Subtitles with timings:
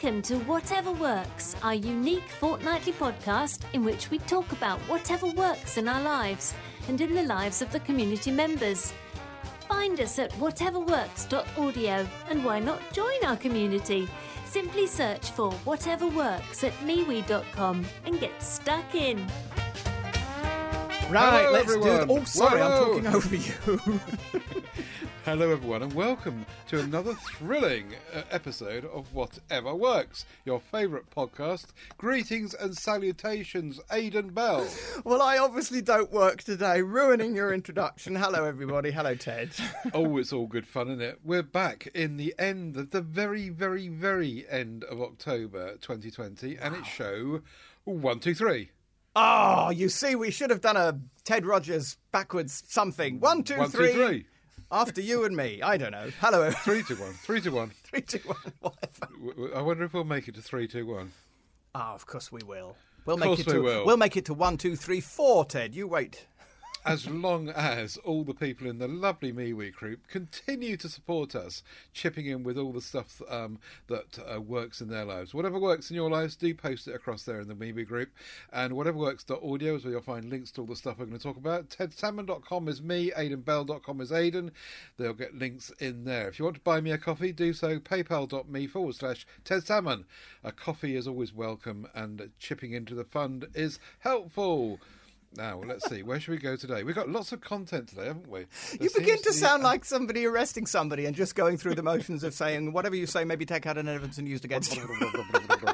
[0.00, 5.76] Welcome to Whatever Works, our unique fortnightly podcast in which we talk about whatever works
[5.76, 6.54] in our lives
[6.86, 8.92] and in the lives of the community members.
[9.66, 14.08] Find us at whateverworks.audio and why not join our community?
[14.44, 19.18] Simply search for Whatever Works at MeWe.com and get stuck in.
[21.10, 22.06] Right, Hello, let's do it.
[22.08, 24.00] Oh, sorry, I'm talking over you.
[25.28, 31.66] Hello, everyone, and welcome to another thrilling uh, episode of Whatever Works, your favourite podcast.
[31.98, 34.66] Greetings and salutations, Aidan Bell.
[35.04, 38.16] well, I obviously don't work today, ruining your introduction.
[38.16, 38.90] Hello, everybody.
[38.90, 39.50] Hello, Ted.
[39.92, 41.18] oh, it's all good fun, isn't it?
[41.22, 46.88] We're back in the end, the very, very, very end of October 2020, and it's
[46.88, 47.42] show
[47.84, 48.70] one, two, three.
[49.14, 53.20] Oh, you see, we should have done a Ted Rogers backwards something.
[53.20, 54.24] One, two, One, two, three.
[54.70, 55.62] After you and me.
[55.62, 56.10] I don't know.
[56.20, 56.50] Hello.
[56.50, 57.12] Three to one.
[57.14, 57.70] Three to one.
[57.84, 59.56] Three, two, one, whatever.
[59.56, 61.12] I wonder if we'll make it to three, two, one.
[61.74, 62.76] Ah, of course we will.
[63.06, 63.86] We'll Of make course it we to will.
[63.86, 65.74] we'll make it to one, two, three, four, Ted.
[65.74, 66.26] You wait.
[66.88, 71.62] As long as all the people in the lovely MeWe group continue to support us,
[71.92, 73.58] chipping in with all the stuff um,
[73.88, 75.34] that uh, works in their lives.
[75.34, 78.08] Whatever works in your lives, do post it across there in the MeWe group.
[78.54, 81.36] And whateverworks.audio is where you'll find links to all the stuff we're going to talk
[81.36, 81.68] about.
[81.68, 84.50] TedSalmon.com is me, AidanBell.com is Aidan.
[84.96, 86.28] They'll get links in there.
[86.28, 87.78] If you want to buy me a coffee, do so.
[87.78, 90.06] PayPal.me forward slash Ted Salmon.
[90.42, 94.80] A coffee is always welcome, and chipping into the fund is helpful.
[95.36, 96.02] Now, well, let's see.
[96.02, 96.82] Where should we go today?
[96.82, 98.46] We've got lots of content today, haven't we?
[98.72, 102.24] There You begin to sound like somebody arresting somebody and just going through the motions
[102.24, 104.88] of saying whatever you say, maybe take out an evidence and used against you.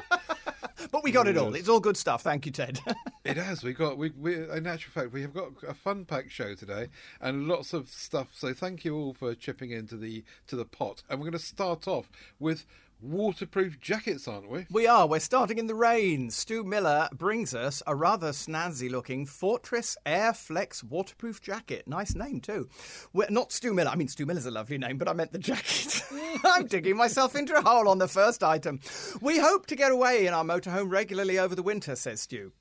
[0.95, 1.53] But we got it all.
[1.55, 2.21] It's all good stuff.
[2.21, 2.79] Thank you, Ted.
[3.25, 3.63] It has.
[3.63, 3.97] We got.
[3.97, 4.35] We, we.
[4.35, 8.27] In actual fact, we have got a fun packed show today and lots of stuff.
[8.33, 11.01] So thank you all for chipping into the to the pot.
[11.09, 12.67] And we're going to start off with
[13.05, 14.65] waterproof jackets, aren't we?
[14.71, 15.07] We are.
[15.07, 16.29] We're starting in the rain.
[16.31, 21.87] Stu Miller brings us a rather snazzy looking Fortress Air Flex waterproof jacket.
[21.87, 22.67] Nice name, too.
[23.13, 23.91] We're, not Stu Miller.
[23.91, 26.03] I mean, Stu Miller's a lovely name, but I meant the jacket.
[26.43, 28.79] I'm digging myself into a hole on the first item.
[29.21, 32.51] We hope to get away in our motorhome regularly over the winter, says Stu.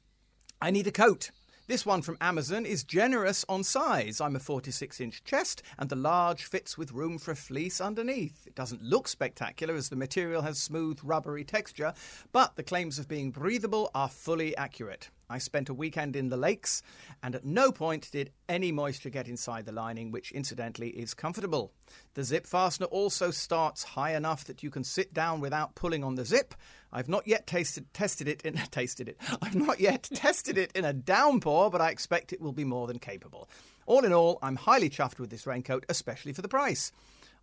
[0.61, 1.31] I need a coat.
[1.67, 4.21] This one from Amazon is generous on size.
[4.21, 8.47] I'm a 46 inch chest, and the large fits with room for a fleece underneath.
[8.47, 11.95] It doesn't look spectacular as the material has smooth, rubbery texture,
[12.33, 15.09] but the claims of being breathable are fully accurate.
[15.29, 16.83] I spent a weekend in the lakes,
[17.23, 21.73] and at no point did any moisture get inside the lining, which incidentally is comfortable.
[22.15, 26.15] The zip fastener also starts high enough that you can sit down without pulling on
[26.15, 26.55] the zip.
[26.93, 29.21] I've not yet tasted tested it in tasted it.
[29.43, 32.87] I've not yet tested it in a downpour, but I expect it will be more
[32.87, 33.49] than capable.
[33.87, 36.93] All in all, I'm highly chuffed with this raincoat, especially for the price.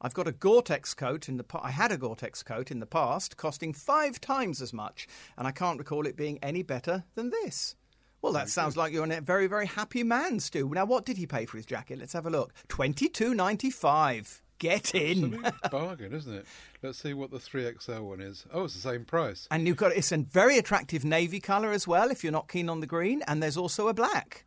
[0.01, 2.87] I've got a Gore-Tex coat in the pa- I had a Gore-Tex coat in the
[2.87, 5.07] past costing 5 times as much,
[5.37, 7.75] and I can't recall it being any better than this.
[8.21, 10.69] Well, that sounds like you're a very, very happy man, Stu.
[10.69, 11.99] Now, what did he pay for his jacket?
[11.99, 12.53] Let's have a look.
[12.67, 14.41] Twenty-two ninety-five.
[14.59, 15.43] Get in.
[15.71, 16.45] Bargain, isn't it?
[16.83, 18.45] Let's see what the three XL one is.
[18.53, 19.47] Oh, it's the same price.
[19.49, 22.11] And you've got it's a very attractive navy colour as well.
[22.11, 24.45] If you're not keen on the green, and there's also a black.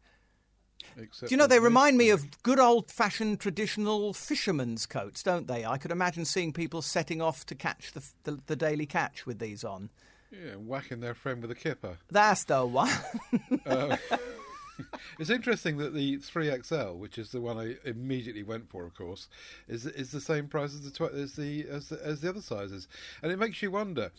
[0.97, 5.65] Except Do you know they remind me of good old-fashioned traditional fishermen's coats, don't they?
[5.65, 9.39] I could imagine seeing people setting off to catch the the, the daily catch with
[9.39, 9.91] these on.
[10.31, 11.99] Yeah, whacking their friend with a kipper.
[12.11, 12.91] That's the one.
[13.67, 13.97] Um,
[15.19, 19.29] it's interesting that the 3XL, which is the one I immediately went for, of course,
[19.69, 22.41] is is the same price as the tw- as the as the, as the other
[22.41, 22.89] sizes,
[23.23, 24.11] and it makes you wonder.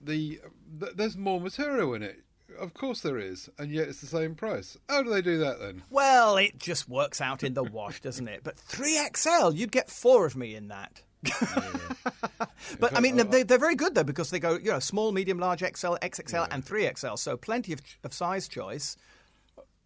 [0.00, 0.40] The
[0.80, 2.22] th- there's more material in it,
[2.58, 4.76] of course there is, and yet it's the same price.
[4.88, 5.82] How do they do that then?
[5.90, 8.40] well, it just works out in the wash, doesn't it?
[8.42, 11.02] But three XL, you'd get four of me in that.
[12.80, 15.38] but I mean, they, they're very good though because they go, you know, small, medium,
[15.38, 17.18] large, XL, XXL, and 3XL.
[17.18, 18.96] So plenty of, of size choice.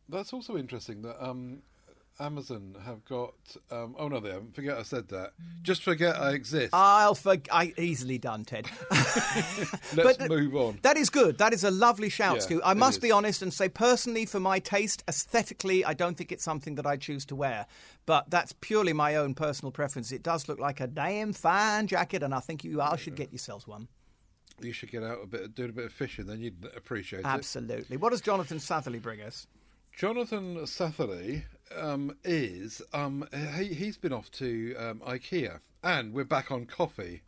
[0.08, 1.62] That's also interesting that um,
[2.20, 3.34] Amazon have got.
[3.70, 4.54] Um, oh no, they haven't.
[4.54, 5.32] Forget I said that.
[5.62, 6.70] Just forget I exist.
[6.72, 8.70] I'll for I easily done, Ted.
[8.90, 10.78] Let's but- move on.
[10.82, 11.38] That is good.
[11.38, 12.62] That is a lovely shout, Yeah, Stu.
[12.64, 16.44] I must be honest and say, personally, for my taste, aesthetically, I don't think it's
[16.44, 17.66] something that I choose to wear.
[18.06, 20.12] But that's purely my own personal preference.
[20.12, 23.32] It does look like a damn fine jacket, and I think you all should get
[23.32, 23.88] yourselves one.
[24.60, 27.26] You should get out a bit, doing a bit of fishing, then you'd appreciate it.
[27.26, 27.96] Absolutely.
[27.96, 29.48] What does Jonathan Satherley bring us?
[29.96, 31.42] Jonathan Satherley
[31.76, 33.26] um, is um,
[33.56, 37.22] he, he's been off to um, IKEA, and we're back on coffee.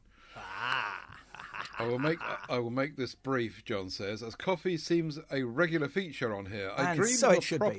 [1.79, 2.19] I will make
[2.49, 3.65] I will make this brief.
[3.65, 6.73] John says, as coffee seems a regular feature on here.
[6.77, 7.79] I And dreamed so of should be.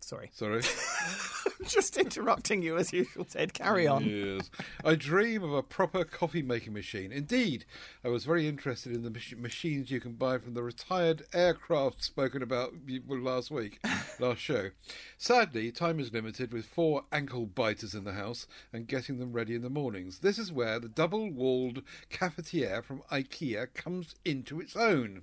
[0.00, 0.30] Sorry.
[0.32, 0.62] Sorry.
[1.66, 3.52] Just interrupting you as usual, Ted.
[3.52, 4.04] Carry on.
[4.04, 4.48] Yes.
[4.84, 7.12] I dream of a proper coffee making machine.
[7.12, 7.64] Indeed,
[8.04, 12.02] I was very interested in the mach- machines you can buy from the retired aircraft
[12.02, 12.72] spoken about
[13.08, 13.80] last week,
[14.20, 14.70] last show.
[15.18, 19.54] Sadly, time is limited with four ankle biters in the house and getting them ready
[19.54, 20.20] in the mornings.
[20.20, 25.22] This is where the double walled cafetiere from IKEA comes into its own.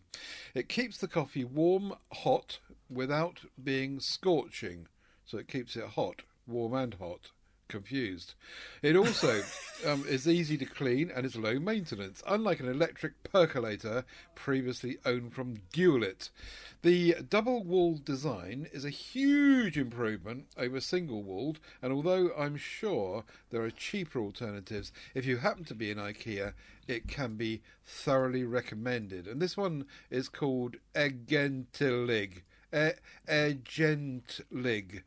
[0.54, 2.60] It keeps the coffee warm, hot,
[2.90, 4.88] without being scorching.
[5.26, 7.32] So it keeps it hot, warm and hot
[7.68, 8.36] confused.
[8.82, 9.44] It also
[9.86, 14.06] um, is easy to clean and is low maintenance, unlike an electric percolator
[14.36, 16.30] previously owned from Dualit.
[16.82, 23.24] The double walled design is a huge improvement over single walled, and although I'm sure
[23.50, 26.54] there are cheaper alternatives, if you happen to be in IKEA,
[26.88, 29.28] it can be thoroughly recommended.
[29.28, 32.44] And this one is called Egentilig.
[33.28, 35.04] Egentlig.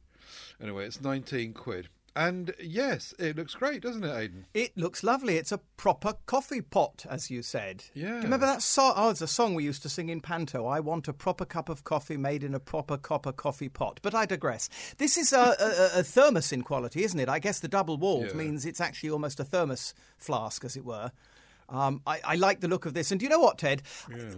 [0.60, 1.88] Anyway, it's 19 quid.
[2.16, 4.46] And yes, it looks great, doesn't it, Aidan?
[4.52, 5.36] It looks lovely.
[5.36, 7.84] It's a proper coffee pot, as you said.
[7.94, 8.08] Yeah.
[8.08, 8.94] Do you remember that song?
[8.96, 10.66] Oh, it's a song we used to sing in Panto.
[10.66, 14.00] I want a proper cup of coffee made in a proper copper coffee pot.
[14.02, 14.68] But I digress.
[14.96, 17.28] This is a, a, a thermos in quality, isn't it?
[17.28, 18.34] I guess the double walled Yeah.
[18.34, 21.12] means it's actually almost a thermos flask, as it were.
[21.68, 23.10] Um, I, I like the look of this.
[23.10, 23.82] And do you know what, Ted?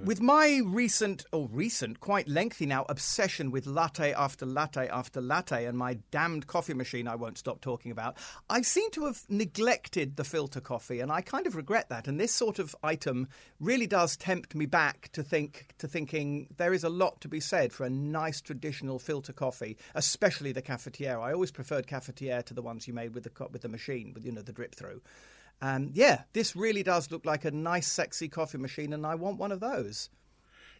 [0.04, 5.64] With my recent, or recent, quite lengthy now, obsession with latte after latte after latte
[5.66, 8.16] and my damned coffee machine I won't stop talking about,
[8.48, 12.08] I seem to have neglected the filter coffee and I kind of regret that.
[12.08, 13.28] And this sort of item
[13.60, 17.40] really does tempt me back to think to thinking there is a lot to be
[17.40, 21.20] said for a nice traditional filter coffee, especially the cafetiere.
[21.20, 24.24] I always preferred cafetiere to the ones you made with the with the machine, with
[24.24, 25.00] you know the drip through.
[25.62, 29.38] Um, yeah, this really does look like a nice, sexy coffee machine, and I want
[29.38, 30.08] one of those.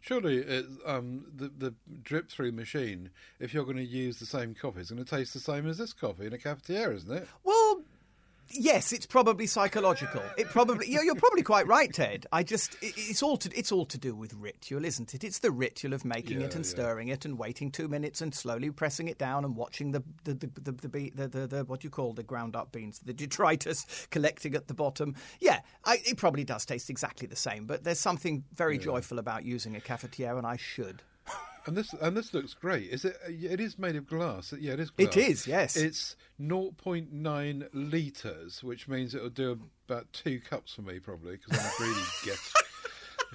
[0.01, 4.55] Surely, it, um, the the drip through machine, if you're going to use the same
[4.55, 7.29] coffee, it's going to taste the same as this coffee in a cafetiere, isn't it?
[7.45, 7.83] Well,
[8.51, 10.23] yes, it's probably psychological.
[10.37, 12.27] It probably you're, you're probably quite right, Ted.
[12.33, 15.25] I just it, it's all to it's all to do with ritual, isn't it?
[15.25, 16.71] It's the ritual of making it and yeah.
[16.71, 20.35] stirring it and waiting two minutes and slowly pressing it down and watching the the
[20.35, 23.13] the the, the, the, the, the what do you call the ground up beans, the
[23.13, 25.15] detritus collecting at the bottom.
[25.41, 29.45] Yeah, I, it probably does taste exactly the same, but there's something very joyful about
[29.45, 31.03] using a cafetiere, and I should.
[31.67, 32.91] And this and this looks great.
[32.91, 33.17] Is it?
[33.29, 34.55] It is made of glass.
[34.59, 34.91] Yeah, it is.
[34.91, 35.17] Glass.
[35.17, 35.77] It is, yes.
[35.77, 41.67] It's 0.9 liters, which means it'll do about two cups for me probably because I'm
[41.67, 42.39] a greedy git.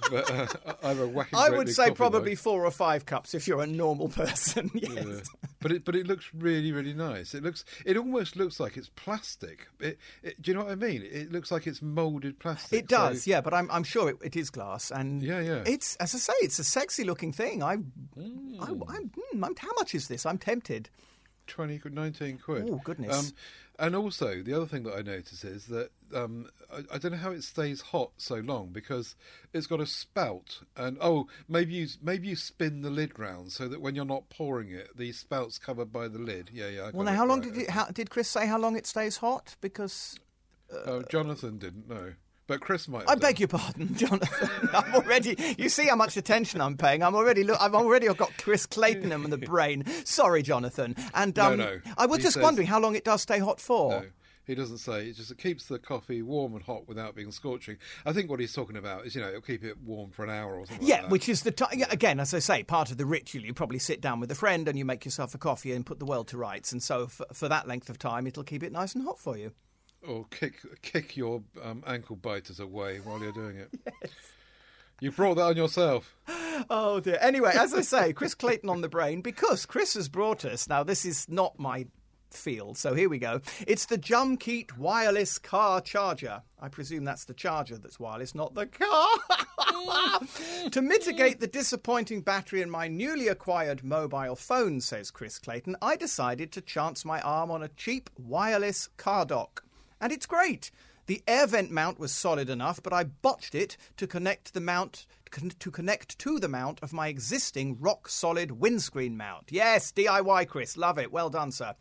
[0.10, 0.46] But uh,
[0.82, 1.26] I'm a.
[1.34, 4.70] I would say probably four or five cups if you're a normal person.
[4.74, 4.92] yes.
[4.94, 5.20] Yeah.
[5.60, 7.34] But it but it looks really really nice.
[7.34, 9.66] It looks it almost looks like it's plastic.
[9.80, 11.02] It, it, do you know what I mean?
[11.02, 12.78] It looks like it's molded plastic.
[12.80, 15.62] It does, So- yeah, but I'm, I'm sure it, it is glass, and Yeah, yeah.
[15.66, 17.62] it's as I say, it's a sexy looking thing.
[17.62, 19.10] I, I, I'm, mm,
[19.42, 20.26] I'm, how much is this?
[20.26, 20.88] I'm tempted.
[21.46, 22.68] 20 quid, 19 quid.
[22.70, 23.16] Oh, goodness.
[23.30, 23.32] Um,
[23.78, 27.18] and also, the other thing that I notice is that um, I, I don't know
[27.18, 29.14] how it stays hot so long because
[29.52, 30.60] it's got a spout.
[30.76, 34.28] And oh, maybe you maybe you spin the lid round so that when you're not
[34.30, 36.50] pouring it, the spout's covered by the lid.
[36.52, 36.82] Yeah, yeah.
[36.84, 37.52] I Well, now, how long right.
[37.52, 39.56] did it, how, did Chris say how long it stays hot?
[39.60, 40.18] Because
[40.72, 42.14] Oh, Jonathan didn't know,
[42.46, 43.02] but Chris might.
[43.02, 43.18] I done.
[43.18, 44.68] beg your pardon, Jonathan.
[44.72, 45.36] I'm already.
[45.58, 47.02] You see how much attention I'm paying.
[47.02, 47.44] I'm already.
[47.44, 49.84] Look, I've already got Chris Clayton in the brain.
[50.04, 50.94] Sorry, Jonathan.
[51.14, 51.78] And No, um, no.
[51.96, 53.90] I was He just says- wondering how long it does stay hot for.
[53.90, 54.02] No,
[54.46, 55.08] he doesn't say.
[55.08, 57.78] It just it keeps the coffee warm and hot without being scorching.
[58.04, 60.30] I think what he's talking about is, you know, it'll keep it warm for an
[60.30, 60.86] hour or something.
[60.86, 61.82] Yeah, like which is the time.
[61.90, 63.42] Again, as I say, part of the ritual.
[63.42, 65.98] You probably sit down with a friend and you make yourself a coffee and put
[65.98, 66.70] the world to rights.
[66.70, 69.36] And so, for, for that length of time, it'll keep it nice and hot for
[69.36, 69.50] you.
[70.08, 73.70] Or kick kick your um, ankle biters away while you're doing it.
[74.02, 74.12] yes.
[75.00, 76.16] You brought that on yourself.
[76.70, 77.18] Oh dear.
[77.20, 80.68] Anyway, as I say, Chris Clayton on the brain because Chris has brought us.
[80.68, 81.86] Now, this is not my
[82.30, 83.42] field, so here we go.
[83.66, 86.42] It's the Jumkeet wireless car charger.
[86.58, 89.08] I presume that's the charger that's wireless, not the car.
[90.70, 95.96] to mitigate the disappointing battery in my newly acquired mobile phone, says Chris Clayton, I
[95.96, 99.65] decided to chance my arm on a cheap wireless car dock.
[100.00, 100.70] And it's great.
[101.06, 105.06] The air vent mount was solid enough, but I botched it to connect the mount
[105.58, 109.50] to connect to the mount of my existing rock solid windscreen mount.
[109.50, 110.76] Yes, DIY, Chris.
[110.76, 111.12] Love it.
[111.12, 111.74] Well done, sir.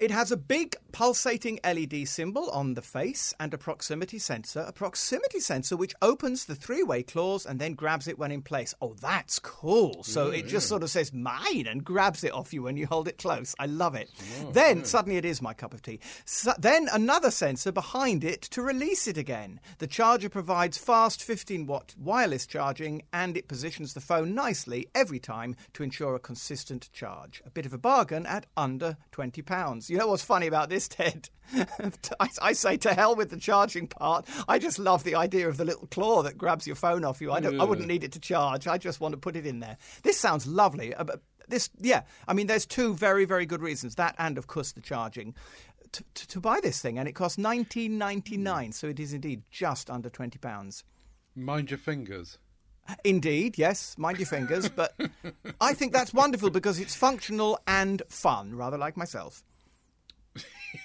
[0.00, 4.60] It has a big pulsating LED symbol on the face and a proximity sensor.
[4.60, 8.40] A proximity sensor which opens the three way claws and then grabs it when in
[8.40, 8.74] place.
[8.80, 10.02] Oh, that's cool.
[10.02, 10.68] So it just mm.
[10.70, 13.54] sort of says mine and grabs it off you when you hold it close.
[13.58, 14.08] I love it.
[14.40, 16.00] Mm, then suddenly it is my cup of tea.
[16.24, 19.60] So, then another sensor behind it to release it again.
[19.80, 25.18] The charger provides fast 15 watt wireless charging and it positions the phone nicely every
[25.18, 27.42] time to ensure a consistent charge.
[27.44, 29.89] A bit of a bargain at under £20.
[29.90, 31.28] You know what's funny about this, Ted?
[32.20, 34.26] I, I say to hell with the charging part.
[34.48, 37.32] I just love the idea of the little claw that grabs your phone off you.
[37.32, 38.66] I, don't, I wouldn't need it to charge.
[38.68, 39.76] I just want to put it in there.
[40.02, 40.94] This sounds lovely.
[40.94, 41.04] Uh,
[41.48, 43.96] This, yeah, I mean, there's two very, very good reasons.
[43.96, 45.34] That and, of course, the charging.
[45.92, 49.12] To, to, to buy this thing, and it costs nineteen ninety nine, so it is
[49.12, 50.84] indeed just under twenty pounds.
[51.34, 52.38] Mind your fingers.
[53.02, 54.94] Indeed, yes, mind your fingers, but
[55.60, 59.42] I think that's wonderful because it's functional and fun, rather like myself.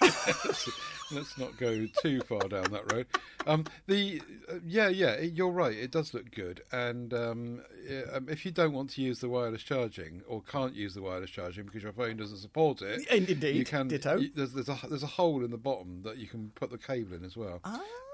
[1.12, 3.06] Let's not go too far down that road.
[3.46, 5.76] Um, the uh, yeah, yeah, it- you're right.
[5.76, 9.28] It does look good, and um, yeah, um, if you don't want to use the
[9.28, 13.26] wireless charging or can't use the wireless charging because your phone doesn't support it, In-
[13.26, 13.86] indeed, you can.
[13.86, 14.16] ditto.
[14.18, 16.78] you- there's there's a there's a hole in the bottom that you can put the
[16.78, 17.60] cable in as well.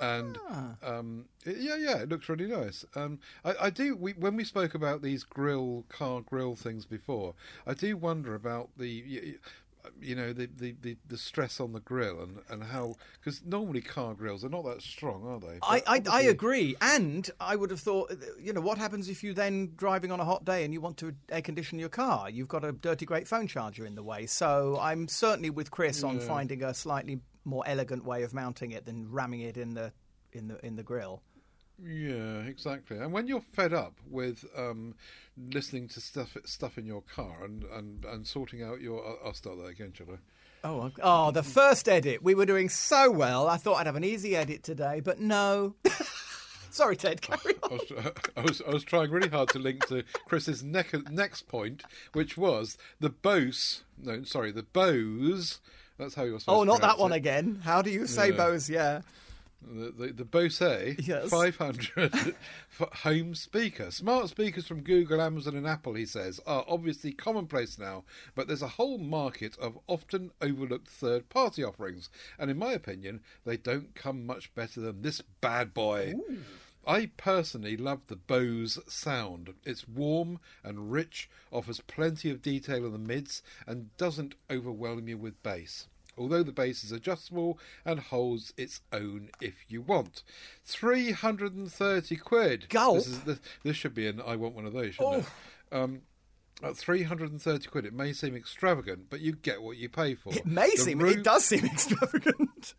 [0.02, 0.74] And Ah.
[0.82, 2.84] um, it- yeah, yeah, it looks really nice.
[2.94, 3.96] Um, I, I do.
[3.96, 7.34] We, when we spoke about these grill car grill things before,
[7.66, 9.38] I do wonder about the.
[10.00, 13.80] You know the, the, the, the stress on the grill and, and how because normally
[13.80, 15.58] car grills are not that strong, are they?
[15.62, 19.08] I, But I, I obviously- agree, and I would have thought, you know, what happens
[19.08, 21.88] if you then driving on a hot day and you want to air condition your
[21.88, 22.30] car?
[22.30, 24.26] You've got a dirty great phone charger in the way.
[24.26, 28.84] So I'm certainly with Chris on finding a slightly more elegant way of mounting it
[28.86, 29.92] than ramming it in the
[30.32, 31.22] in the in the grill.
[31.84, 32.98] Yeah, exactly.
[32.98, 34.94] And when you're fed up with um,
[35.36, 39.58] listening to stuff stuff in your car and, and, and sorting out your, I'll- start
[39.58, 40.18] that again, shall I?
[40.64, 42.22] Oh, oh, the first edit.
[42.22, 43.48] We were doing so well.
[43.48, 45.74] I thought I'd have an easy edit today, but no.
[46.70, 47.20] Sorry, Ted.
[47.20, 47.70] Carry on.
[47.72, 47.92] I was,
[48.36, 52.38] I was I was trying really hard to link to Chris's neck, next point, which
[52.38, 53.82] was the Bose.
[54.00, 55.58] No, sorry, the Bose.
[55.98, 57.16] That's how you're supposed Oh, not that one it.
[57.16, 57.60] again.
[57.64, 58.36] How do you say Yeah.
[58.36, 58.70] Bose?
[58.70, 59.00] Yeah.
[59.66, 61.30] The, the, the Bose Yes.
[61.30, 62.34] 500
[62.68, 63.90] for home speaker.
[63.90, 68.04] Smart speakers from Google, Amazon, and Apple, he says, are obviously commonplace now,
[68.34, 73.20] but there's a whole market of often overlooked third party offerings, and in my opinion,
[73.44, 76.14] they don't come much better than this bad boy.
[76.86, 79.54] I personally love the Bose sound.
[79.64, 85.16] It's warm and rich, offers plenty of detail in the mids, and doesn't overwhelm you
[85.16, 85.86] with bass.
[86.18, 90.22] Although the base is adjustable and holds its own if you want.
[90.64, 92.66] 330 quid.
[92.68, 92.96] Gulp.
[92.96, 95.24] This, is, this, this should be an I want one of those, shouldn't
[95.72, 95.74] it?
[95.76, 96.02] Um,
[96.62, 100.34] at 330 quid, it may seem extravagant, but you get what you pay for.
[100.34, 102.74] It may The seem, room- it does seem extravagant.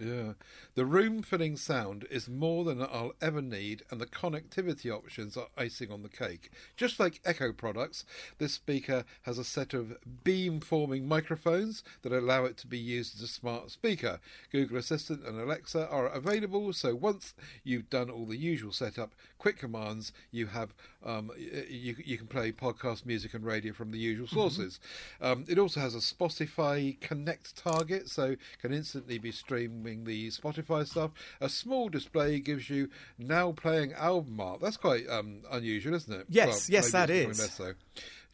[0.00, 0.32] Yeah.
[0.74, 5.48] The room filling sound is more than I'll ever need, and the connectivity options are
[5.56, 6.50] icing on the cake.
[6.76, 8.04] Just like Echo products,
[8.38, 13.16] this speaker has a set of beam forming microphones that allow it to be used
[13.16, 14.20] as a smart speaker.
[14.52, 19.58] Google Assistant and Alexa are available, so once you've done all the usual setup, quick
[19.58, 20.74] commands, you have
[21.04, 24.80] um, you, you can play podcast, music, and radio from the usual sources.
[25.20, 30.86] Um, it also has a Spotify Connect target, so can instantly be streaming the Spotify
[30.86, 31.12] stuff.
[31.40, 32.88] A small display gives you
[33.18, 34.60] now playing album art.
[34.60, 36.26] That's quite um, unusual, isn't it?
[36.28, 37.38] Yes, yes, maybe that is.
[37.38, 37.72] less so.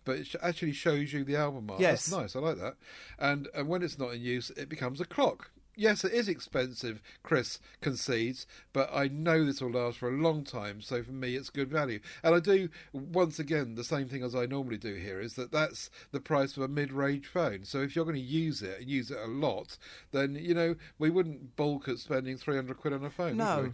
[0.04, 1.80] But it actually shows you the album art.
[1.80, 2.06] Yes.
[2.06, 2.36] That's nice.
[2.36, 2.76] I like that.
[3.18, 5.50] And, and when it's not in use, it becomes a clock.
[5.76, 10.44] Yes, it is expensive, Chris concedes, but I know this will last for a long
[10.44, 12.00] time, so for me it's good value.
[12.22, 15.50] And I do, once again, the same thing as I normally do here, is that
[15.50, 17.64] that's the price of a mid-range phone.
[17.64, 19.76] So if you're going to use it, and use it a lot,
[20.12, 23.62] then, you know, we wouldn't balk at spending 300 quid on a phone, would No.
[23.64, 23.70] we?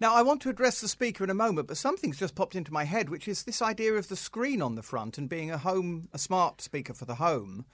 [0.00, 2.72] Now, I want to address the speaker in a moment, but something's just popped into
[2.72, 5.58] my head, which is this idea of the screen on the front and being a
[5.58, 7.64] home, a smart speaker for the home.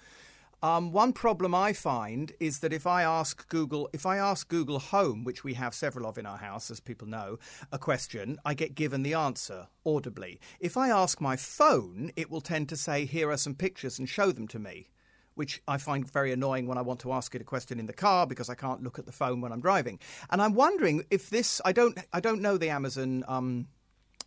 [0.62, 4.78] Um, one problem I find is that if I ask Google, if I ask Google
[4.78, 7.38] Home, which we have several of in our house, as people know,
[7.72, 10.38] a question, I get given the answer audibly.
[10.58, 14.08] If I ask my phone, it will tend to say, "Here are some pictures," and
[14.08, 14.90] show them to me
[15.34, 17.94] which I find very annoying when I want to ask it a question in the
[17.94, 19.98] car because I can't look at the phone when I'm driving.
[20.28, 23.68] And I'm wondering if this I don't I don't know the Amazon um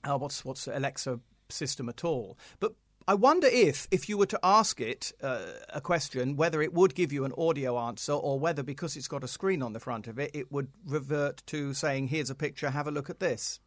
[0.04, 2.74] uh, what's what's Alexa system at all, but
[3.08, 6.96] I wonder if, if you were to ask it uh, a question, whether it would
[6.96, 10.08] give you an audio answer or whether, because it's got a screen on the front
[10.08, 12.70] of it, it would revert to saying, "Here's a picture.
[12.70, 13.60] Have a look at this."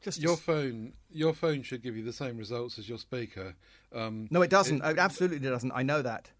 [0.00, 3.56] Just Your phone, your phone should give you the same results as your speaker.
[3.92, 4.84] Um, no, it doesn't.
[4.84, 5.72] It absolutely doesn't.
[5.72, 6.30] I know that.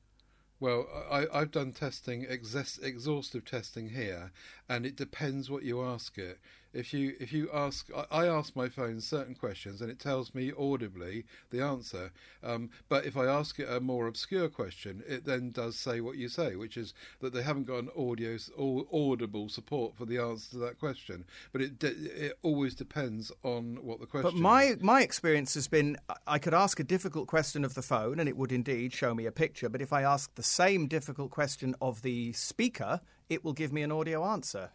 [0.60, 4.32] Well, I, I've done testing, exhaustive testing here,
[4.68, 6.38] and it depends what you ask it.
[6.72, 10.34] If you if you ask, I, I ask my phone certain questions, and it tells
[10.34, 12.12] me audibly the answer.
[12.42, 16.16] Um, but if I ask it a more obscure question, it then does say what
[16.16, 20.18] you say, which is that they haven't got an audio or audible support for the
[20.18, 21.24] answer to that question.
[21.52, 24.30] But it it always depends on what the question.
[24.30, 24.82] But my is.
[24.82, 25.96] my experience has been
[26.26, 29.26] I could ask a difficult question of the phone and it would indeed show me
[29.26, 29.68] a picture.
[29.68, 33.82] But if I ask the same difficult question of the speaker, it will give me
[33.82, 34.70] an audio answer.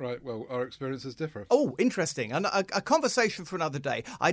[0.00, 0.22] Right.
[0.22, 1.46] Well, our experiences differ.
[1.50, 2.32] Oh, interesting.
[2.32, 4.04] And a, a conversation for another day.
[4.20, 4.32] I,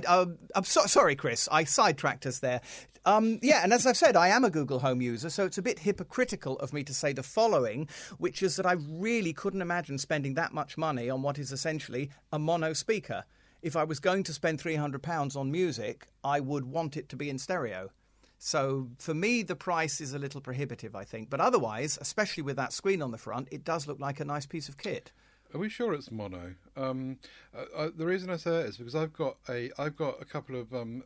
[0.54, 1.48] I'm so, sorry, Chris.
[1.50, 2.60] I sidetracked us there.
[3.04, 5.62] Um, yeah, and as I've said, I am a Google Home user, so it's a
[5.62, 9.98] bit hypocritical of me to say the following, which is that I really couldn't imagine
[9.98, 13.24] spending that much money on what is essentially a mono speaker.
[13.62, 17.30] If I was going to spend £300 on music, I would want it to be
[17.30, 17.90] in stereo.
[18.38, 21.30] So for me, the price is a little prohibitive, I think.
[21.30, 24.46] But otherwise, especially with that screen on the front, it does look like a nice
[24.46, 25.12] piece of kit.
[25.54, 26.54] Are we sure it's mono?
[26.76, 27.18] Um,
[27.56, 30.24] uh, uh, the reason I say that is because I've got a I've got a
[30.24, 31.04] couple of um,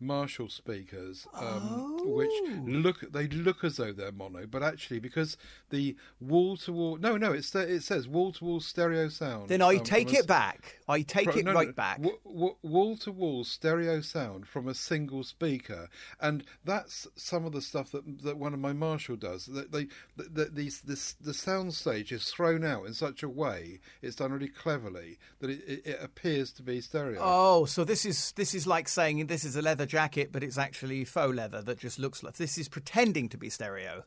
[0.00, 2.30] Marshall speakers, um, which
[2.64, 5.36] look they look as though they're mono, but actually because
[5.70, 9.48] the wall to wall no no it's it says wall to wall stereo sound.
[9.48, 10.78] Then I um, take from a it back.
[10.88, 12.00] I take Fro- it no, right no, back.
[12.24, 15.88] Wall to wall stereo sound from a single speaker,
[16.20, 19.46] and that's some of the stuff that that one of my Marshall does.
[19.46, 23.80] That they that these this the sound stage is thrown out in such a way,
[24.02, 27.20] it's done really cleverly that it, it, it appears to be stereo.
[27.22, 30.56] Oh, so this is this is like saying this is a leather jacket, but it's
[30.56, 34.04] actually faux leather that just looks like this is pretending to be stereo.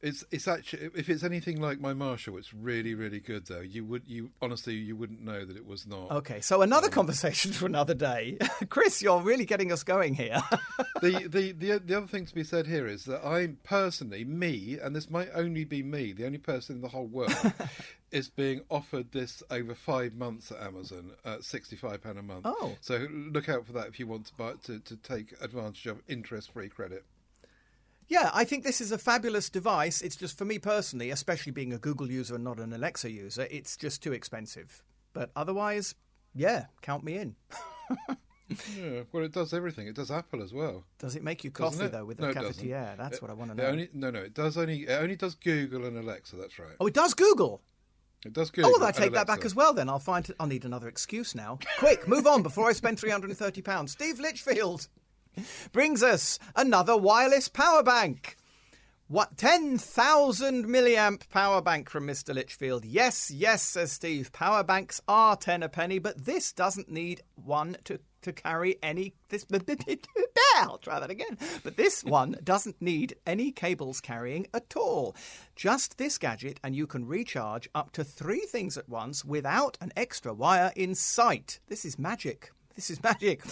[0.00, 3.60] It's it's actually if it's anything like my Marshall, it's really really good though.
[3.60, 6.12] You would you honestly you wouldn't know that it was not.
[6.12, 8.38] Okay, so another um, conversation for another day.
[8.68, 10.40] Chris, you're really getting us going here.
[11.02, 14.78] the, the the the other thing to be said here is that I personally, me,
[14.80, 17.34] and this might only be me, the only person in the whole world,
[18.12, 22.42] is being offered this over five months at Amazon at sixty five pound a month.
[22.44, 22.76] Oh.
[22.80, 26.00] so look out for that if you want to buy to, to take advantage of
[26.06, 27.04] interest free credit.
[28.08, 30.00] Yeah, I think this is a fabulous device.
[30.02, 33.46] It's just for me personally, especially being a Google user and not an Alexa user,
[33.50, 34.82] it's just too expensive.
[35.12, 35.94] But otherwise,
[36.34, 37.36] yeah, count me in.
[38.78, 39.88] Yeah, well, it does everything.
[39.88, 40.82] It does Apple as well.
[40.98, 42.66] Does it make you coffee though with the No, it doesn't.
[42.66, 42.96] cafetiere?
[42.96, 43.64] That's what I want to know.
[43.66, 46.34] only, no, no, it does only it only does Google and Alexa.
[46.36, 46.72] That's right.
[46.80, 47.60] Oh, it does Google.
[48.24, 48.70] It does Google.
[48.70, 49.74] Oh, well, I take that back as well.
[49.74, 50.26] Then I'll find.
[50.40, 51.58] I'll need another excuse now.
[51.78, 53.92] Quick, move on before I spend three hundred and thirty pounds.
[53.92, 54.88] Steve Litchfield
[55.72, 58.36] brings us another wireless power bank.
[59.08, 62.84] What ten thousand milliamp power bank from Mister Litchfield?
[62.84, 64.32] Yes, yes, says Steve.
[64.32, 69.14] Power banks are ten a penny, but this doesn't need one to to carry any.
[69.30, 69.46] This
[70.56, 71.38] I'll try that again.
[71.62, 75.16] But this one doesn't need any cables carrying at all.
[75.56, 79.92] Just this gadget, and you can recharge up to three things at once without an
[79.96, 81.60] extra wire in sight.
[81.68, 82.50] This is magic.
[82.74, 83.42] This is magic.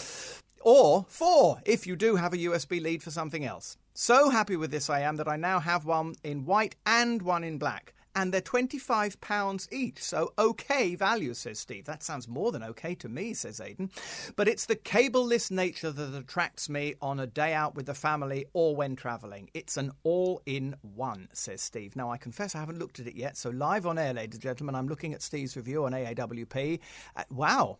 [0.66, 3.76] Or four, if you do have a USB lead for something else.
[3.94, 7.44] So happy with this I am that I now have one in white and one
[7.44, 7.94] in black.
[8.16, 11.84] And they're £25 each, so okay value, says Steve.
[11.84, 13.92] That sounds more than okay to me, says Aidan.
[14.34, 18.46] But it's the cableless nature that attracts me on a day out with the family
[18.52, 19.50] or when travelling.
[19.54, 21.94] It's an all in one, says Steve.
[21.94, 24.42] Now, I confess I haven't looked at it yet, so live on air, ladies and
[24.42, 26.80] gentlemen, I'm looking at Steve's review on AAWP.
[27.14, 27.78] Uh, wow.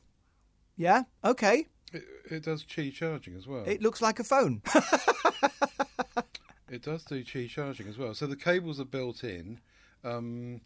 [0.76, 1.66] Yeah, okay.
[1.96, 3.64] It, it does Qi charging as well.
[3.66, 4.62] It looks like a phone.
[6.68, 8.14] It does do Qi charging as well.
[8.14, 9.60] So the cables are built in,
[10.02, 10.60] um,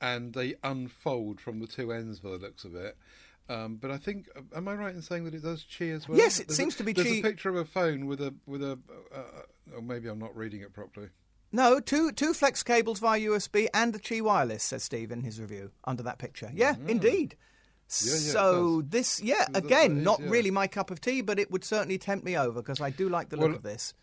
[0.00, 2.96] and they unfold from the two ends by the looks of it.
[3.48, 6.16] Um, but I think, am I right in saying that it does Qi as well?
[6.16, 7.18] Yes, it There's seems a, to be There's Qi.
[7.18, 8.78] a picture of a phone with a with a,
[9.12, 11.08] uh, uh, or maybe I'm not reading it properly.
[11.50, 15.40] No, two two flex cables via USB and a Qi wireless, says Steve in his
[15.40, 16.52] review under that picture.
[16.54, 17.34] Yeah, indeed.
[17.90, 20.30] Yeah, yeah, so this, yeah, again, is, not yeah.
[20.30, 23.08] really my cup of tea, but it would certainly tempt me over because I do
[23.08, 23.94] like the look of this.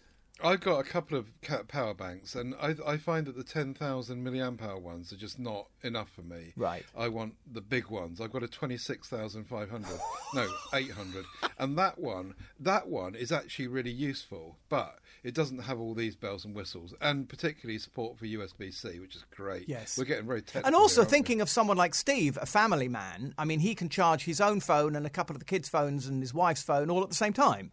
[0.44, 1.28] I've got a couple of
[1.68, 5.68] power banks, and I, I find that the 10,000 milliamp hour ones are just not
[5.82, 6.54] enough for me.
[6.56, 6.86] Right.
[6.96, 8.22] I want the big ones.
[8.22, 10.00] I've got a 26,500.
[10.36, 11.26] no, 800.
[11.58, 16.16] And that one, that one is actually really useful, but it doesn't have all these
[16.16, 19.68] bells and whistles, and particularly support for USB C, which is great.
[19.68, 19.98] Yes.
[19.98, 20.68] We're getting very technical.
[20.68, 21.16] And also here, aren't we?
[21.18, 23.34] thinking of someone like Steve, a family man.
[23.38, 26.08] I mean, he can charge his own phone and a couple of the kids' phones
[26.08, 27.72] and his wife's phone all at the same time.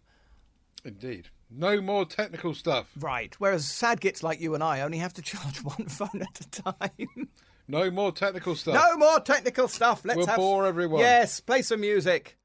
[0.85, 1.29] Indeed.
[1.49, 2.89] No more technical stuff.
[2.99, 3.33] Right.
[3.39, 6.51] Whereas sad gits like you and I only have to charge one phone at a
[6.51, 7.29] time.
[7.69, 8.75] No more technical stuff.
[8.75, 10.05] no more technical stuff.
[10.05, 10.99] Let's We'll have bore everyone.
[11.01, 12.37] Yes, play some music.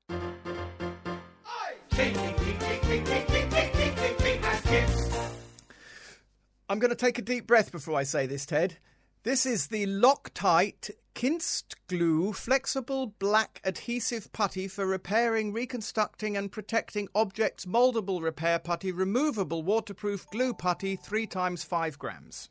[6.70, 8.78] I'm going to take a deep breath before I say this, Ted.
[9.24, 17.08] This is the Loctite Kinst Glue Flexible Black Adhesive Putty for repairing, reconstructing, and protecting
[17.16, 17.66] objects.
[17.66, 22.50] Moldable repair putty, removable waterproof glue putty, three times five grams.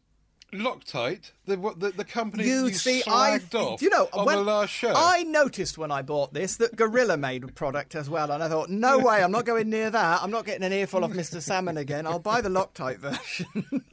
[0.53, 4.37] Loctite, the what the, the company You, you see, I off you know on when
[4.37, 4.93] the last show.
[4.95, 8.49] I noticed when I bought this that Gorilla made a product as well, and I
[8.49, 10.23] thought, no way, I'm not going near that.
[10.23, 11.43] I'm not getting an earful of Mr.
[11.43, 12.07] Salmon again.
[12.07, 13.85] I'll buy the Loctite version.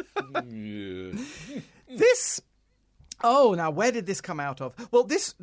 [1.88, 2.42] This
[3.24, 5.36] oh now where did this come out of well this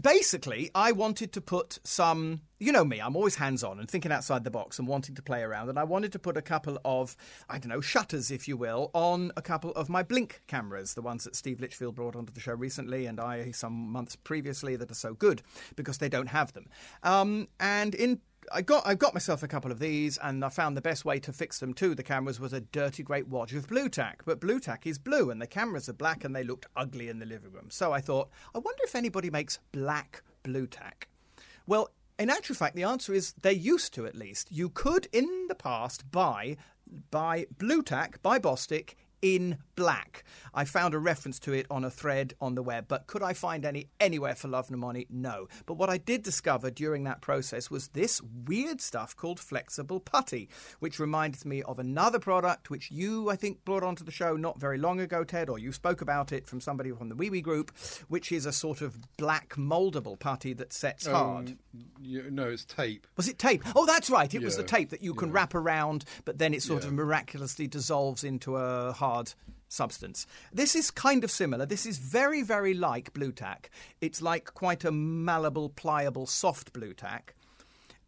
[0.00, 4.12] basically i wanted to put some you know me i'm always hands on and thinking
[4.12, 6.78] outside the box and wanting to play around and i wanted to put a couple
[6.84, 7.16] of
[7.48, 11.02] i don't know shutters if you will on a couple of my blink cameras the
[11.02, 14.90] ones that steve litchfield brought onto the show recently and i some months previously that
[14.90, 15.42] are so good
[15.76, 16.66] because they don't have them.
[17.02, 18.20] Um, and in
[18.52, 21.18] I got I got myself a couple of these, and I found the best way
[21.20, 24.22] to fix them to the cameras was a dirty great wad of Blu Tack.
[24.24, 27.18] But Blu Tack is blue, and the cameras are black, and they looked ugly in
[27.18, 27.68] the living room.
[27.70, 31.08] So I thought, I wonder if anybody makes black Blu Tack.
[31.66, 34.52] Well, in actual fact, the answer is they used to at least.
[34.52, 36.56] You could, in the past, buy
[37.10, 40.24] buy Blu Tack by Bostik in black.
[40.52, 43.32] I found a reference to it on a thread on the web, but could I
[43.32, 45.06] find any anywhere for love nor money?
[45.08, 45.48] No.
[45.66, 50.48] But what I did discover during that process was this weird stuff called flexible putty,
[50.80, 54.58] which reminds me of another product which you, I think, brought onto the show not
[54.58, 57.40] very long ago, Ted, or you spoke about it from somebody from the Wee Wee
[57.40, 57.70] group,
[58.08, 61.50] which is a sort of black moldable putty that sets hard.
[61.50, 61.58] Um,
[62.02, 63.06] you, no, it's tape.
[63.16, 63.62] Was it tape?
[63.76, 64.32] Oh, that's right.
[64.34, 65.36] It was the tape that you can yeah.
[65.36, 69.09] wrap around, but then it sort of miraculously dissolves into a hard
[69.68, 70.26] substance.
[70.52, 71.66] This is kind of similar.
[71.66, 73.70] This is very, very like Blu Tack.
[74.00, 77.34] It's like quite a malleable, pliable, soft Blu Tack.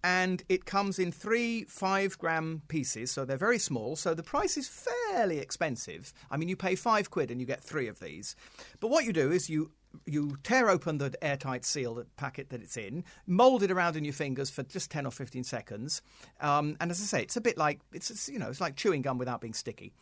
[0.04, 3.94] And it comes in three five gram pieces, so they're very small.
[3.94, 6.12] So the price is fairly expensive.
[6.28, 8.34] I mean, you pay five quid and you get three of these.
[8.80, 9.70] But what you do is you
[10.06, 14.04] you tear open the airtight seal the packet that it's in, mold it around in
[14.04, 16.02] your fingers for just ten or fifteen seconds,
[16.40, 19.02] um, and as I say, it's a bit like it's, you know it's like chewing
[19.02, 19.92] gum without being sticky,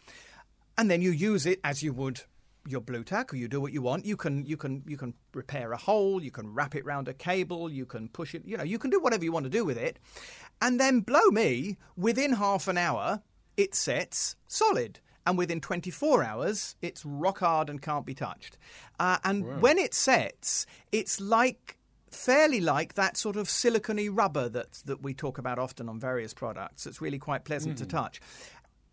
[0.78, 2.22] and then you use it as you would
[2.66, 4.04] your Blu Tack, or you do what you want.
[4.04, 7.14] You can you can you can repair a hole, you can wrap it round a
[7.14, 9.64] cable, you can push it, you know, you can do whatever you want to do
[9.64, 9.98] with it,
[10.61, 13.22] and then blow me within half an hour
[13.61, 15.00] it sets solid.
[15.26, 18.56] And within 24 hours, it's rock hard and can't be touched.
[18.98, 21.76] Uh, and when it sets, it's like
[22.11, 26.33] fairly like that sort of silicony rubber that that we talk about often on various
[26.33, 26.87] products.
[26.87, 28.20] It's really quite pleasant to touch.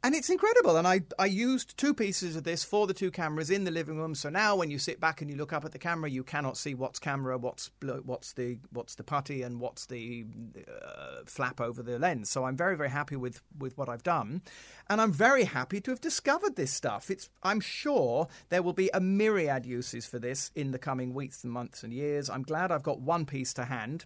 [0.03, 0.77] And it's incredible.
[0.77, 3.97] And I, I used two pieces of this for the two cameras in the living
[3.97, 4.13] room.
[4.13, 6.55] So now when you sit back and you look up at the camera, you cannot
[6.55, 10.25] see what's camera, what's what's the what's the putty, and what's the
[10.71, 12.29] uh, flap over the lens.
[12.29, 14.43] So I'm very very happy with with what I've done,
[14.87, 17.09] and I'm very happy to have discovered this stuff.
[17.09, 21.43] It's I'm sure there will be a myriad uses for this in the coming weeks
[21.43, 22.29] and months and years.
[22.29, 24.05] I'm glad I've got one piece to hand.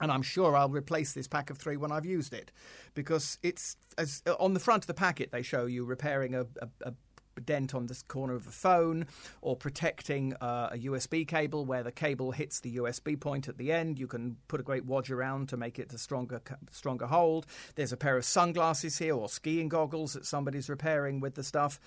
[0.00, 2.52] And I'm sure I'll replace this pack of three when I've used it,
[2.94, 6.68] because it's as on the front of the packet they show you repairing a, a,
[6.82, 6.94] a
[7.40, 9.06] dent on the corner of the phone,
[9.40, 13.72] or protecting uh, a USB cable where the cable hits the USB point at the
[13.72, 13.98] end.
[13.98, 17.46] You can put a great wadge around to make it a stronger stronger hold.
[17.74, 21.80] There's a pair of sunglasses here or skiing goggles that somebody's repairing with the stuff.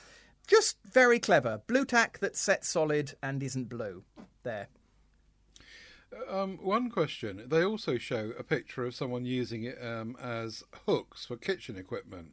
[0.48, 1.62] Just very clever.
[1.68, 4.04] Blu Tack that's set solid and isn't blue.
[4.44, 4.68] There.
[6.30, 7.44] Um, one question.
[7.48, 12.32] They also show a picture of someone using it um, as hooks for kitchen equipment.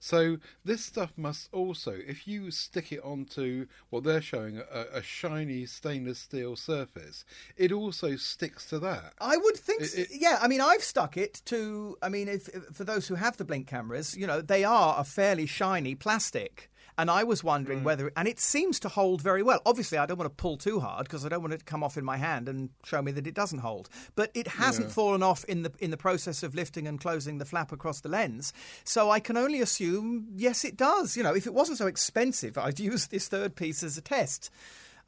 [0.00, 5.02] So this stuff must also, if you stick it onto what they're showing, a, a
[5.02, 7.24] shiny stainless steel surface,
[7.56, 9.14] it also sticks to that.
[9.20, 10.38] I would think, It- it- yeah.
[10.42, 11.96] I mean, I've stuck it to.
[12.02, 15.04] I mean, if- for those who have the blink cameras, you know, they are a
[15.04, 16.68] fairly shiny plastic.
[16.98, 19.60] And I was wondering whether, and it seems to hold very well.
[19.64, 21.82] Obviously, I don't want to pull too hard because I don't want it to come
[21.82, 23.88] off in my hand and show me that it doesn't hold.
[24.14, 27.44] But it hasn't fallen off in the in the process of lifting and closing the
[27.46, 28.52] flap across the lens.
[28.84, 31.16] So I can only assume, yes, it does.
[31.16, 34.50] You know, if it wasn't so expensive, I'd use this third piece as a test.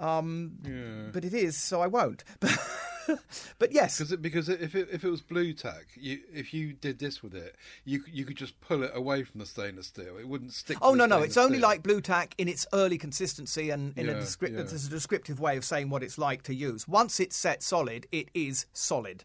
[0.01, 0.53] Um,
[1.13, 2.25] But it is, so I won't.
[3.59, 6.73] But, yes, Because it, because if it, if it was Blu Tack, you, if you
[6.73, 10.17] did this with it, you you could just pull it away from the stainless steel.
[10.19, 10.79] It wouldn't stick.
[10.81, 11.69] Oh, to Oh no, no, it's only steel.
[11.69, 14.63] like Blu Tack in its early consistency and in a Yeah, descript- yeah.
[14.63, 16.87] there's a descriptive way of saying what it's like to use.
[16.89, 19.25] Once it's set solid, it is solid.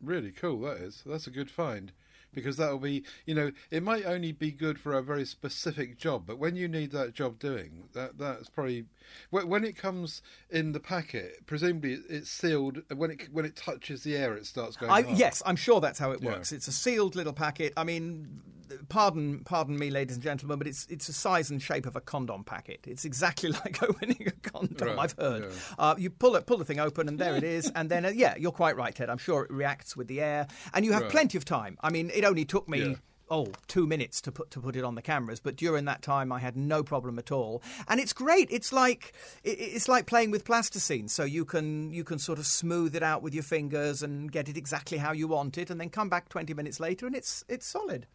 [0.00, 0.60] Really cool.
[0.62, 1.02] That is.
[1.06, 1.92] That's a good find.
[2.34, 6.24] Because that'll be, you know, it might only be good for a very specific job,
[6.26, 8.84] but when you need that job doing, that that's probably
[9.30, 11.46] when, it comes in the packet.
[11.46, 12.82] Presumably, it's sealed.
[12.94, 14.92] When it when it touches the air, it starts going.
[14.92, 16.32] I, yes, I'm sure that's how it Yeah.
[16.32, 16.52] works.
[16.52, 17.72] It's a sealed little packet.
[17.76, 18.40] I mean,
[18.88, 22.00] pardon, pardon me, ladies and gentlemen, but it's it's a size and shape of a
[22.00, 22.80] condom packet.
[22.86, 24.88] It's exactly like opening a condom.
[24.88, 25.44] Right, I've heard.
[25.44, 25.74] yeah.
[25.78, 27.70] Uh, you pull it, pull the thing open, and there it is.
[27.74, 29.10] And then, uh, yeah, you're quite right, Ted.
[29.10, 31.10] I'm sure it reacts with the air, and you have Right.
[31.10, 31.76] plenty of time.
[31.82, 32.80] I mean, it only took me.
[32.90, 32.94] Yeah.
[33.30, 36.30] Oh, two minutes to put to put it on the cameras, but during that time
[36.30, 38.48] I had no problem at all, and it's great.
[38.50, 42.94] It's like it's like playing with plasticine, so you can you can sort of smooth
[42.94, 45.88] it out with your fingers and get it exactly how you want it, and then
[45.88, 48.06] come back twenty minutes later and it's it's solid.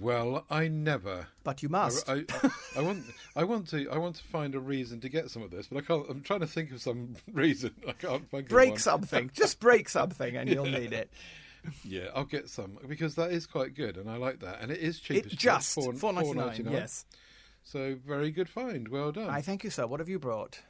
[0.00, 1.28] Well, I never.
[1.44, 2.08] But you must.
[2.08, 3.04] I, I, I want.
[3.36, 3.88] I want to.
[3.90, 6.06] I want to find a reason to get some of this, but I can't.
[6.08, 7.72] I'm trying to think of some reason.
[7.86, 11.10] I can't think break something, just break something, and you'll need it.
[11.84, 14.78] Yeah, I'll get some because that is quite good, and I like that, and it
[14.78, 15.26] is cheap.
[15.26, 16.72] It just four ninety nine.
[16.72, 17.04] Yes,
[17.64, 18.88] So very good find.
[18.88, 19.28] Well done.
[19.28, 19.86] I thank you, sir.
[19.86, 20.60] What have you brought?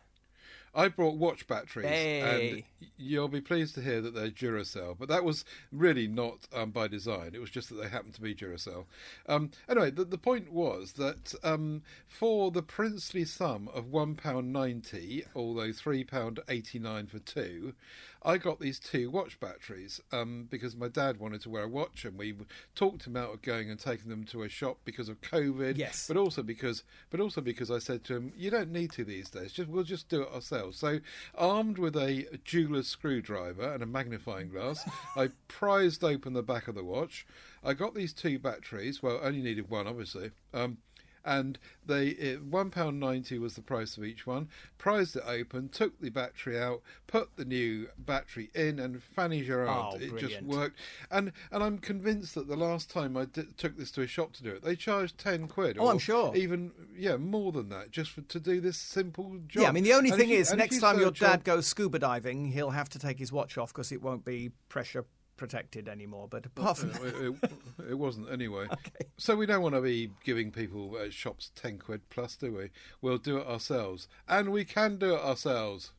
[0.74, 2.50] I brought watch batteries, Hey.
[2.80, 4.96] and you'll be pleased to hear that they're Duracell.
[4.98, 7.32] But that was really not um, by design.
[7.34, 8.84] It was just that they happened to be Duracell.
[9.28, 14.52] Um, anyway, the, the point was that um, for the princely sum of one pound
[14.52, 17.74] ninety, although three pound eighty nine for two,
[18.22, 22.04] I got these two watch batteries um, because my dad wanted to wear a watch,
[22.04, 22.34] and we
[22.74, 25.78] talked him out of going and taking them to a shop because of COVID.
[25.78, 26.06] Yes.
[26.06, 29.30] but also because, but also because I said to him, "You don't need to these
[29.30, 29.52] days.
[29.52, 31.00] Just we'll just do it ourselves." So,
[31.34, 36.74] armed with a jeweler's screwdriver and a magnifying glass, I prized open the back of
[36.74, 37.26] the watch.
[37.64, 39.02] I got these two batteries.
[39.02, 40.30] Well, only needed one, obviously.
[40.52, 40.78] Um,
[41.24, 44.48] and they it, one pound ninety was the price of each one.
[44.78, 49.94] Prized it open, took the battery out, put the new battery in, and Fanny Gerard,
[49.94, 50.78] Oh, it just worked.
[51.10, 54.42] And and I'm convinced that the last time I took this to a shop to
[54.42, 55.76] do it, they charged ten quid.
[55.78, 56.34] Oh, I'm sure.
[56.34, 59.62] even yeah, more than that, just for, to do this simple job.
[59.62, 61.66] Yeah, I mean the only And thing you- is, next you time your dad goes
[61.66, 65.04] scuba diving, he'll have to take his watch off because it won't be pressure
[65.40, 66.28] protected anymore.
[66.28, 68.68] But apart from uh, that, it, it, it wasn't anyway.
[69.16, 72.70] So we don't want to be giving people at shops ten quid plus, do we?
[73.02, 75.92] We'll do it ourselves, and we can do it ourselves.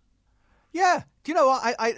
[0.73, 1.03] Yeah.
[1.23, 1.61] Do you know what?
[1.63, 1.93] I, I,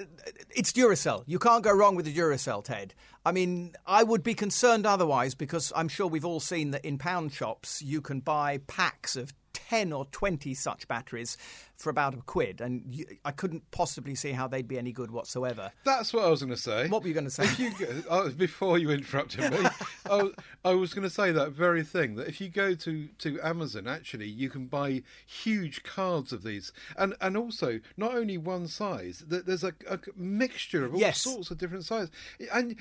[0.54, 1.24] it's Duracell.
[1.26, 2.94] You can't go wrong with the Duracell, Ted.
[3.26, 6.98] I mean, I would be concerned otherwise because I'm sure we've all seen that in
[6.98, 11.38] pound shops you can buy packs of 10 or 20 such batteries
[11.84, 12.62] for about a quid.
[12.62, 15.72] And you, I couldn't possibly see how they'd be any good whatsoever.
[15.84, 16.88] That's what I was going to say.
[16.88, 17.46] What were you going to say?
[17.62, 17.72] You
[18.10, 19.58] uh, before you interrupted me,
[20.10, 22.16] I, was- I was going to say that very thing.
[22.16, 26.72] That if you go to, to Amazon, actually, you can buy huge cards of these,
[26.98, 29.24] and and also not only one size.
[29.28, 31.20] There's a, a mixture of all Yes.
[31.22, 32.12] sorts of different sizes,
[32.54, 32.76] and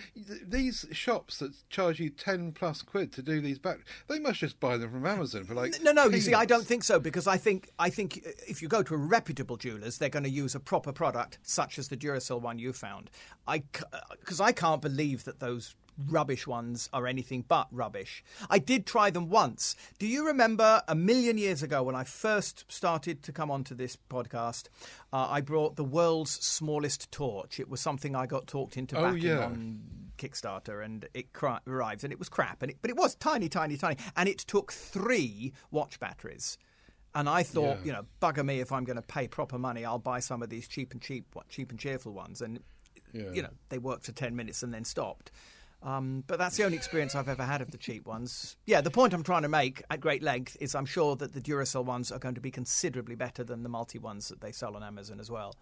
[0.46, 4.60] these shops that charge you ten plus quid to do these back, they must just
[4.60, 6.06] buy them from Amazon for like No, no.
[6.06, 8.91] You see, I don't think so because I think I think if you go to
[8.92, 12.59] a reputable jewelers, they're going to use a proper product such as the Duracell one
[12.59, 13.11] you found.
[13.46, 13.62] I
[14.20, 15.74] because I can't believe that those
[16.09, 18.24] rubbish ones are anything but rubbish.
[18.48, 19.76] I did try them once.
[19.98, 23.98] Do you remember a million years ago when I first started to come onto this
[24.09, 24.68] podcast?
[25.12, 27.61] Uh, I brought the world's smallest torch.
[27.61, 29.44] It was something I got talked into Oh, backing yeah.
[29.44, 29.83] on
[30.16, 33.48] Kickstarter, and it cra- arrived, and it was crap, and it, but it was tiny,
[33.50, 36.57] tiny, tiny, and it took three watch batteries.
[37.14, 37.85] And I thought, Yeah.
[37.85, 40.48] you know, bugger me if I'm going to pay proper money, I'll buy some of
[40.48, 42.61] these cheap and cheap, what, cheap and cheerful ones, and
[43.12, 43.31] Yeah.
[43.33, 45.31] you know, they worked for ten minutes and then stopped.
[45.83, 48.57] Um, but that's the only experience I've ever had of the cheap ones.
[48.66, 51.40] Yeah, the point I'm trying to make at great length is I'm sure that the
[51.40, 54.77] Duracell ones are going to be considerably better than the multi ones that they sell
[54.77, 55.55] on Amazon as well.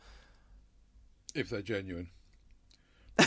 [1.34, 2.08] if they're genuine.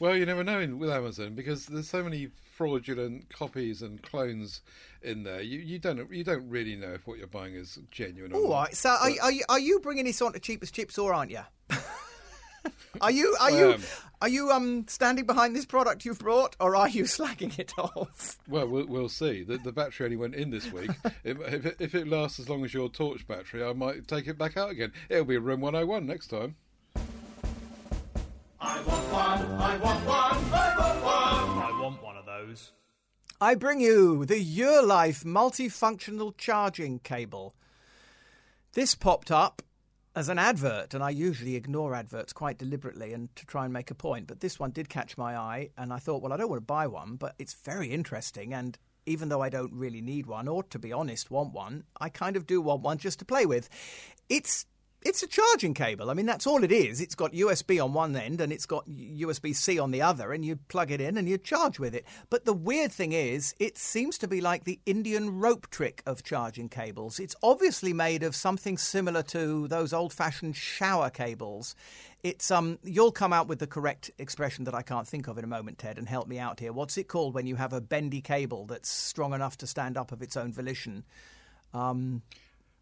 [0.00, 4.62] well, you never know with Amazon because there's so many fraudulent copies and clones
[5.00, 5.40] in there.
[5.40, 8.32] You you don't you don't really know if what you're buying is genuine.
[8.32, 8.74] Or All not.
[8.74, 11.40] So, are, are, you, are you bringing this on to cheapest chips, or aren't you?
[13.00, 13.82] are you are I you am.
[14.20, 18.38] are you um standing behind this product you've brought, or are you slagging it off?
[18.48, 19.44] Well, we'll, we'll see.
[19.44, 20.90] The, the battery only went in this week.
[21.24, 24.26] if, if, it, if it lasts as long as your torch battery, I might take
[24.26, 24.92] it back out again.
[25.08, 26.56] It'll be room 101 next time.
[28.60, 30.87] I want one, I want one, I want
[32.38, 32.72] those.
[33.40, 37.54] I bring you the Eurelife multifunctional charging cable.
[38.72, 39.62] This popped up
[40.16, 43.90] as an advert, and I usually ignore adverts quite deliberately and to try and make
[43.90, 44.26] a point.
[44.26, 46.66] But this one did catch my eye, and I thought, well, I don't want to
[46.66, 48.52] buy one, but it's very interesting.
[48.52, 52.08] And even though I don't really need one, or to be honest, want one, I
[52.08, 53.68] kind of do want one just to play with.
[54.28, 54.66] It's
[55.02, 56.10] it's a charging cable.
[56.10, 57.00] I mean, that's all it is.
[57.00, 60.44] It's got USB on one end and it's got USB C on the other, and
[60.44, 62.04] you plug it in and you charge with it.
[62.30, 66.24] But the weird thing is, it seems to be like the Indian rope trick of
[66.24, 67.20] charging cables.
[67.20, 71.76] It's obviously made of something similar to those old fashioned shower cables.
[72.24, 75.44] It's um you'll come out with the correct expression that I can't think of in
[75.44, 76.72] a moment, Ted, and help me out here.
[76.72, 80.10] What's it called when you have a bendy cable that's strong enough to stand up
[80.10, 81.04] of its own volition?
[81.72, 82.22] Um,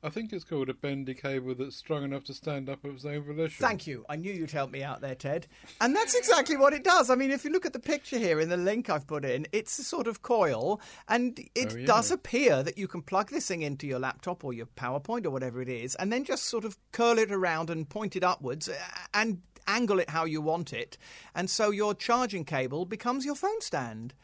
[0.06, 3.04] I think it's called a bendy cable that's strong enough to stand up of its
[3.04, 3.56] own volition.
[3.66, 4.04] Thank you.
[4.08, 5.48] I knew you'd help me out there, Ted.
[5.80, 7.10] And that's exactly what it does.
[7.10, 9.46] I mean, if you look at the picture here in the link I've put in,
[9.50, 11.86] it's a sort of coil, and it Oh, yeah.
[11.86, 15.30] does appear that you can plug this thing into your laptop or your PowerPoint or
[15.30, 18.68] whatever it is, and then just sort of curl it around and point it upwards
[18.68, 18.74] uh,
[19.12, 20.96] and angle it how you want it.
[21.34, 24.14] And so your charging cable becomes your phone stand.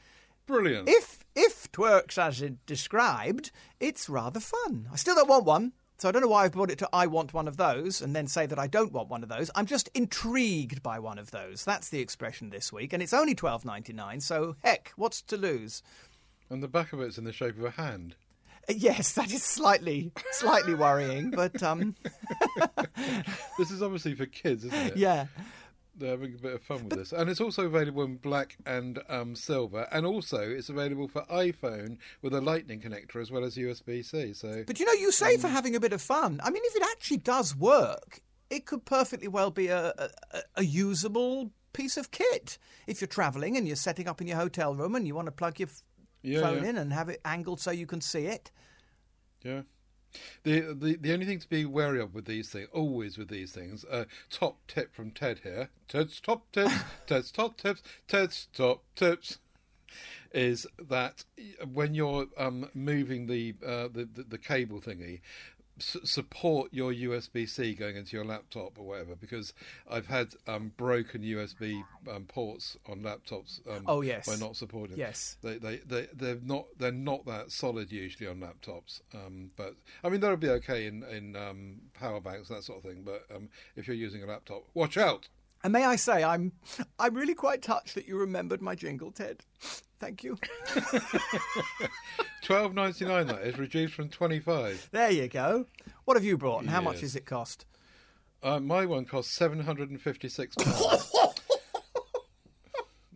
[0.47, 0.89] Brilliant.
[0.89, 3.51] If if it works as it described,
[3.81, 4.89] it's rather fun.
[4.93, 7.07] I still don't want one, so I don't know why I've brought it to I
[7.07, 9.51] want one of those and then say that I don't want one of those.
[9.55, 11.65] I'm just intrigued by one of those.
[11.65, 14.21] That's the expression this week, and it's only twelve ninety nine.
[14.21, 15.83] So heck, what's to lose?
[16.51, 18.15] and the back of it's in the shape of a hand.
[18.69, 21.95] Uh, Yes, that is slightly slightly worrying, but um,
[23.59, 24.97] This is obviously for kids, isn't it?
[24.97, 25.27] yeah.
[26.03, 27.13] They're having a bit of fun with this.
[27.13, 29.87] And it's also available in black and um, silver.
[29.93, 34.33] And also, it's available for iPhone with a lightning connector as well as USB C.
[34.35, 36.41] So, But you know, you say for having a bit of fun.
[36.43, 40.11] I mean, if it actually does work, it could perfectly well be a, a,
[40.57, 42.59] a usable piece of kit.
[42.87, 45.33] If you're travelling and you're setting up in your hotel room and you want to
[45.33, 45.83] plug your f-
[46.23, 46.71] Yeah, phone yeah.
[46.71, 48.51] in and have it angled so you can see it.
[49.45, 49.63] yeah.
[50.43, 53.53] The, the the only thing to be wary of with these things, always with these
[53.53, 55.69] things, uh, top tip from Ted here.
[55.89, 56.75] Ted's top tips,
[57.07, 59.39] Ted's top tips, Ted's top tips,
[60.33, 61.25] is that
[61.73, 65.21] when you're um, moving the, uh, the the the cable thingy,
[65.79, 69.15] support your USB C going into your laptop or whatever.
[69.17, 69.53] Because
[69.91, 73.61] I've had um, broken USB um, ports on laptops.
[73.69, 74.27] Um, Oh, yes.
[74.27, 74.97] by not supporting.
[74.97, 75.37] Yes.
[75.43, 79.01] They they they they're not they're not that solid usually on laptops.
[79.15, 82.85] Um, but I mean that'll be okay in in um, power banks that sort of
[82.91, 83.03] thing.
[83.05, 85.29] But um, if you're using a laptop, watch out.
[85.65, 86.53] And may I say, I'm
[86.99, 89.43] I'm really quite touched that you remembered my jingle, Ted.
[90.01, 90.37] Thank you.
[92.43, 94.89] Twelve ninety nine that is reduced from twenty five.
[94.91, 95.67] There you go.
[96.05, 97.01] What have you brought, and how much Yes.
[97.03, 97.65] does it cost?
[98.43, 101.13] Uh, my one cost seven hundred and fifty six pounds.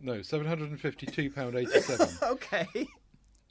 [0.01, 2.07] no, seven hundred and fifty two pound eighty seven.
[2.23, 2.67] Okay.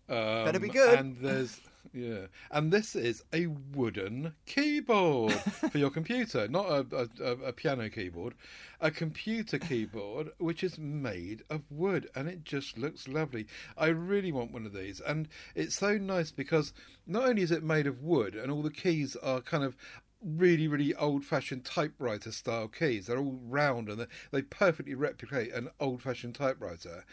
[0.08, 0.98] Um, Better be good.
[0.98, 1.60] And there's
[1.96, 5.32] yeah, and this is a wooden keyboard
[5.72, 8.34] for your computer, not a, a, a, piano keyboard,
[8.82, 13.46] a computer keyboard which is made of wood, and it just looks lovely.
[13.78, 16.74] I really want one of these, and it's so nice because
[17.06, 19.74] not only is it made of wood, and all the keys are kind of
[20.22, 23.06] really, really old-fashioned typewriter style keys.
[23.06, 27.04] They're all round and they, they perfectly replicate an old-fashioned typewriter.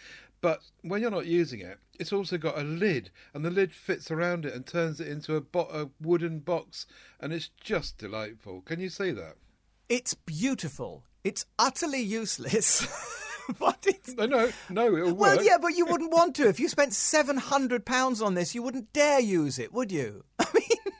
[0.43, 4.12] But when you're not using it, it's also got a lid, and the lid fits
[4.12, 6.86] around it and turns it into a, bo- a wooden box,
[7.17, 8.60] and it's just delightful.
[8.60, 9.36] Can you see that?
[9.88, 11.06] It's beautiful.
[11.23, 12.86] It's utterly useless.
[13.58, 16.49] but it's No, no, no, it'll Well, yeah, but you wouldn't want to.
[16.49, 20.25] If you spent seven hundred pounds on this, you wouldn't dare use it, would you?
[20.39, 20.92] I mean,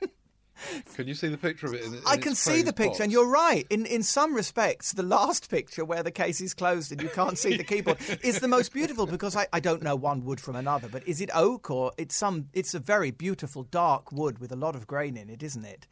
[0.96, 1.84] Can you see the picture of it?
[1.84, 3.00] In, in I can see the picture, box?
[3.02, 3.66] and you're right.
[3.70, 7.38] In in some respects, the last picture where the case is closed and you can't
[7.38, 10.56] see the keyboard is the most beautiful because I, I don't know one wood from
[10.56, 12.50] another, but is it oak or it's some?
[12.54, 15.88] It's a very beautiful dark wood with a lot of grain in it, isn't it?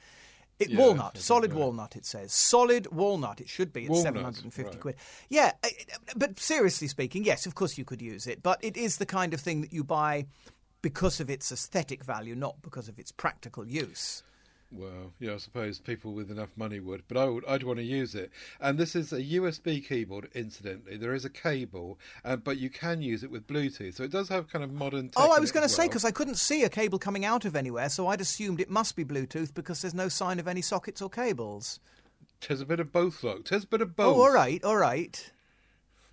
[0.59, 1.57] It, Yeah, walnut, solid so.
[1.57, 1.95] walnut.
[1.95, 3.41] It says solid walnut.
[3.41, 4.79] It should be at Walnut, seven hundred and fifty right.
[4.79, 4.95] quid.
[5.29, 5.53] Yeah,
[6.15, 9.33] but seriously speaking, yes, of course you could use it, but it is the kind
[9.33, 10.27] of thing that you buy
[10.81, 14.23] because of its aesthetic value, not because of its practical use.
[14.71, 17.83] Well, yeah, I suppose people with enough money would, but I would, I'd want to
[17.83, 18.31] use it.
[18.59, 20.95] And this is a USB keyboard, incidentally.
[20.95, 23.95] There is a cable, uh, but you can use it with Bluetooth.
[23.95, 25.11] So it does have kind of modern.
[25.17, 27.43] Oh, I was going to as say because I couldn't see a cable coming out
[27.43, 30.61] of anywhere, so I'd assumed it must be Bluetooth because there's no sign of any
[30.61, 31.79] sockets or cables.
[32.39, 33.45] Tis a bit of both, look.
[33.45, 34.15] Tis a bit of both.
[34.15, 35.31] Oh, all right, all right.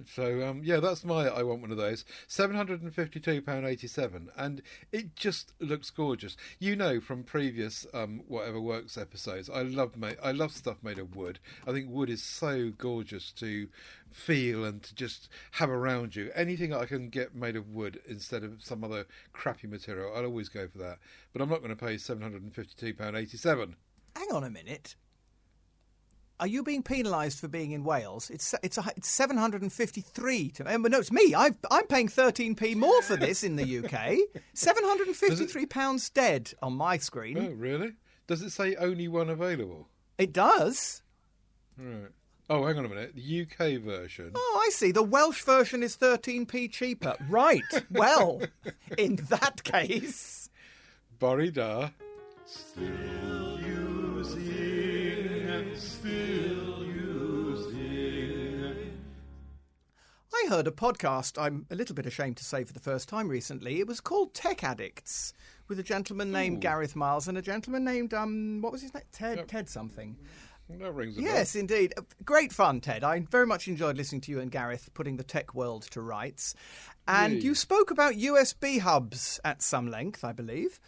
[0.06, 1.28] So um, yeah, that's my.
[1.28, 2.04] I want one of those.
[2.26, 6.36] Seven hundred and fifty-two pound eighty-seven, and it just looks gorgeous.
[6.58, 10.98] You know from previous um, whatever works episodes, I love ma- I love stuff made
[10.98, 11.40] of wood.
[11.66, 13.68] I think wood is so gorgeous to
[14.12, 16.30] feel and to just have around you.
[16.34, 20.48] Anything I can get made of wood instead of some other crappy material, I'll always
[20.48, 20.98] go for that.
[21.32, 23.76] But I'm not going to pay seven hundred and fifty-two pound eighty-seven.
[24.16, 24.94] Hang on a minute.
[26.40, 28.30] Are you being penalised for being in Wales?
[28.30, 30.50] It's it's a, it's seven hundred and fifty three.
[30.50, 31.34] To um, no, it's me.
[31.34, 34.18] I've, I'm paying thirteen p more for this in the UK.
[34.54, 37.38] Seven hundred and fifty three pounds dead on my screen.
[37.38, 37.92] Oh, really?
[38.26, 39.88] Does it say only one available?
[40.16, 41.02] It does.
[41.76, 42.10] Right.
[42.50, 43.14] Oh, hang on a minute.
[43.14, 44.32] The UK version.
[44.34, 44.90] Oh, I see.
[44.90, 47.14] The Welsh version is 13p cheaper.
[47.28, 47.62] Right.
[47.90, 48.40] Well,
[48.96, 50.48] in that case.
[51.18, 51.90] Bori da.
[52.46, 52.84] Still
[53.60, 54.67] using and still using.
[60.34, 63.28] I heard a podcast I'm a little bit ashamed to say for the first time
[63.28, 63.80] recently.
[63.80, 65.32] It was called Tech Addicts
[65.68, 69.02] with a gentleman named Gareth Myles and a gentleman named, um, what was his name?
[69.12, 69.46] Ted, Yep.
[69.48, 70.16] Ted something.
[70.70, 71.94] That rings a Yes, indeed.
[71.96, 73.02] Uh, Great fun, Ted.
[73.04, 76.54] I very much enjoyed listening to you and Gareth putting the tech world to rights.
[77.06, 77.40] And Yay.
[77.40, 80.78] you spoke about USB hubs at some length, I believe.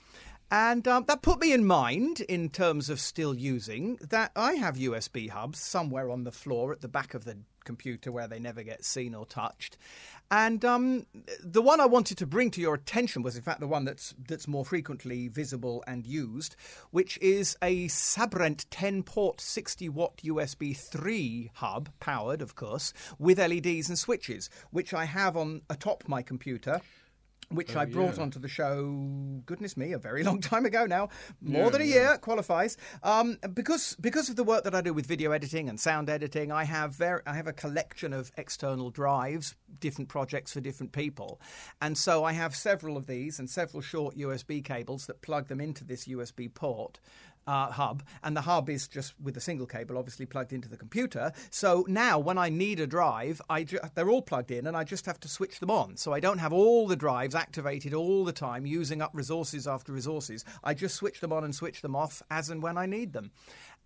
[0.50, 4.76] And um, that put me in mind, in terms of still using, that I have
[4.76, 8.62] USB hubs somewhere on the floor at the back of the computer where they never
[8.62, 9.76] get seen or touched.
[10.32, 11.06] And um,
[11.40, 14.14] the one I wanted to bring to your attention was, in fact, the one that's
[14.28, 16.56] that's more frequently visible and used,
[16.90, 23.98] which is a Sabrent 10-port 60-watt USB 3 hub, powered, of course, with LEDs and
[23.98, 26.80] switches, which I have on atop my computer.
[27.50, 28.22] Which I brought yeah.
[28.22, 31.08] onto the show, goodness me, a very long time ago now,
[31.40, 31.94] more Yeah, than a yeah.
[31.94, 32.76] year qualifies.
[33.02, 36.52] Um, because because of the work that I do with video editing and sound editing,
[36.52, 41.40] I have ver- I have a collection of external drives, different projects for different people,
[41.82, 45.60] and so I have several of these and several short USB cables that plug them
[45.60, 47.00] into this USB port.
[47.46, 50.76] Uh, hub and the hub is just with a single cable obviously plugged into the
[50.76, 51.32] computer.
[51.50, 54.84] So now when i need a drive I ju- they're all plugged in and i
[54.84, 55.96] just have to switch them on.
[55.96, 59.92] So i don't have all the drives activated all the time using up resources after
[59.92, 60.44] resources.
[60.62, 63.32] I just switch them on and switch them off as and when i need them.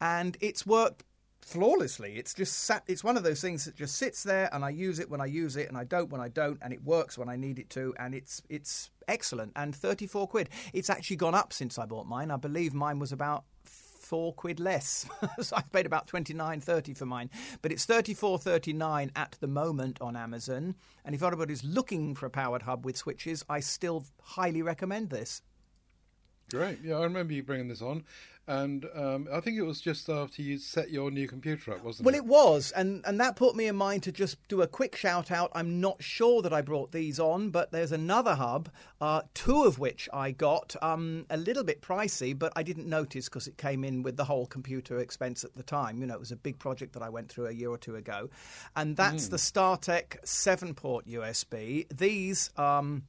[0.00, 1.04] And it's worked
[1.44, 2.16] flawlessly.
[2.16, 4.98] It's just sat it's one of those things that just sits there and i use
[4.98, 7.28] it when i use it and i don't when i don't and it works when
[7.28, 10.48] i need it to and it's it's excellent and 34 quid.
[10.72, 12.30] It's actually gone up since i bought mine.
[12.30, 15.06] I believe mine was about four quid less.
[15.40, 17.30] So i paid about 29.30 for mine.
[17.62, 20.74] But it's 34.39 at the moment on amazon.
[21.04, 25.42] And if anybody's looking for a powered hub with switches i still highly recommend this
[26.50, 26.78] Great.
[26.82, 28.04] Yeah, I remember you bringing this on,
[28.46, 32.04] and um, I think it was just after you set your new computer up, wasn't
[32.04, 32.24] Well, it?
[32.26, 34.94] Well, it was, and, and that put me in mind to just do a quick
[34.94, 35.50] shout out.
[35.54, 38.68] I'm not sure that I brought these on, but there's another hub,
[39.00, 43.30] uh, two of which I got um, a little bit pricey, but I didn't notice
[43.30, 46.00] because it came in with the whole computer expense at the time.
[46.00, 47.96] You know, it was a big project that I went through a year or two
[47.96, 48.28] ago,
[48.76, 51.86] and that's the StarTech seven port USB.
[51.88, 52.50] These.
[52.58, 53.04] Um,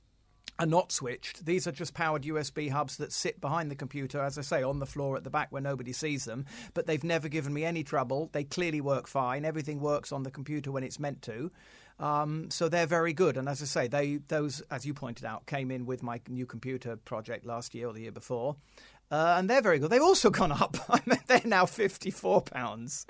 [0.57, 1.45] are not switched.
[1.45, 4.79] These are just powered USB hubs that sit behind the computer, as I say, on
[4.79, 6.45] the floor at the back where nobody sees them.
[6.73, 8.29] But they've never given me any trouble.
[8.31, 9.43] They clearly work fine.
[9.45, 11.51] Everything works on the computer when it's meant to.
[11.99, 13.37] Um, so they're very good.
[13.37, 16.45] And as I say, they those, as you pointed out, came in with my new
[16.45, 18.55] computer project last year or the year before.
[19.11, 19.89] Uh, and they're very good.
[19.91, 20.77] They've also gone up.
[20.89, 23.05] I mean, they're now fifty-four pounds.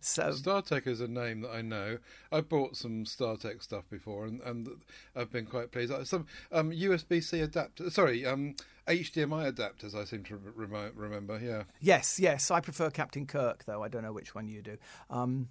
[0.00, 1.98] So StarTech is a name that I know.
[2.32, 4.68] I've bought some StarTech stuff before, and, and
[5.16, 5.92] I've been quite pleased.
[5.92, 8.54] Uh, Some um, USB-C adapter, sorry, um,
[8.88, 9.94] HDMI adapters.
[9.94, 11.38] I seem to remo remember.
[11.42, 12.50] Yeah, Yes, yes.
[12.50, 13.82] I prefer Captain Kirk, though.
[13.82, 14.76] I don't know which one you do.
[15.08, 15.48] Um,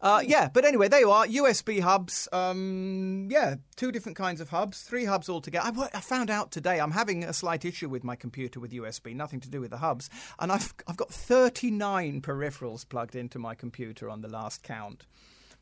[0.00, 1.26] uh, yeah, but anyway, there you are.
[1.26, 2.28] USB hubs.
[2.32, 5.66] Um, yeah, two different kinds of hubs, three hubs altogether.
[5.66, 9.14] I, I found out today I'm having a slight issue with my computer with USB,
[9.14, 10.10] nothing to do with the hubs.
[10.38, 15.06] And I've, I've got 39 peripherals plugged into my computer on the last count.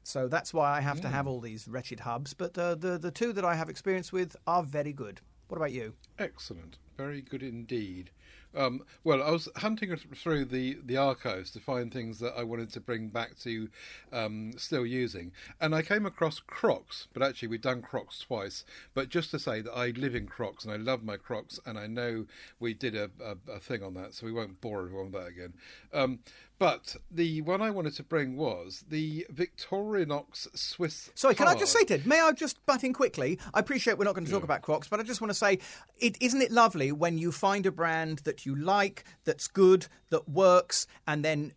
[0.05, 2.35] So that's why I have to have all these wretched hubs.
[2.35, 5.21] But uh, the, the two that I have experience with are very good.
[5.49, 5.93] What about you?
[6.19, 8.11] excellent, very good indeed.
[8.55, 12.71] Um, well, I was hunting through the, the archives to find things that I wanted
[12.73, 13.69] to bring back to
[14.13, 17.09] um, still using, and I came across Crocs.
[17.13, 18.65] But actually, we've done Crocs twice.
[18.95, 21.79] But just to say that I live in Crocs and I love my Crocs, and
[21.79, 22.27] I know
[22.61, 25.29] we did a, a, a thing on that, so we won't bore everyone with that
[25.29, 25.55] again.
[25.93, 26.21] Um,
[26.63, 31.11] but the one I wanted to bring was the Victorinox Swiss.
[31.17, 31.83] Sorry, can I just say.
[31.85, 33.41] Ted, may I just butt in quickly?
[33.53, 35.59] I appreciate we're not going to talk about Crocs, but I just want to say,
[35.99, 40.29] it, isn't it lovely when you find a brand that you like, that's good, that
[40.29, 41.53] works, and then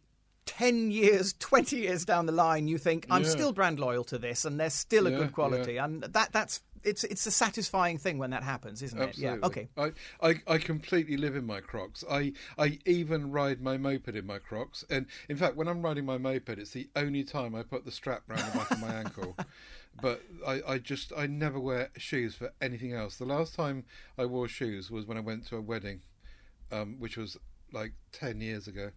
[0.47, 3.29] 10 years, 20 years down the line, you think, I'm Yeah.
[3.29, 5.73] still brand loyal to this, and they're still a Yeah, good quality.
[5.73, 5.85] yeah.
[5.85, 6.61] And that that's.
[6.85, 9.17] It's it's a satisfying thing when that happens, isn't it?
[9.17, 9.37] Yeah.
[9.43, 9.67] Okay.
[9.77, 12.03] I, I, I completely live in my Crocs.
[12.09, 14.85] I, I even ride my moped in my Crocs.
[14.89, 17.91] And in fact, when I'm riding my moped, it's the only time I put the
[17.91, 19.35] strap round the back of my ankle.
[20.01, 23.15] But I, I just, I never wear shoes for anything else.
[23.15, 23.85] The last time
[24.17, 26.01] I wore shoes was when I went to a wedding,
[26.69, 27.37] um, which was
[27.71, 28.91] like 10 years ago.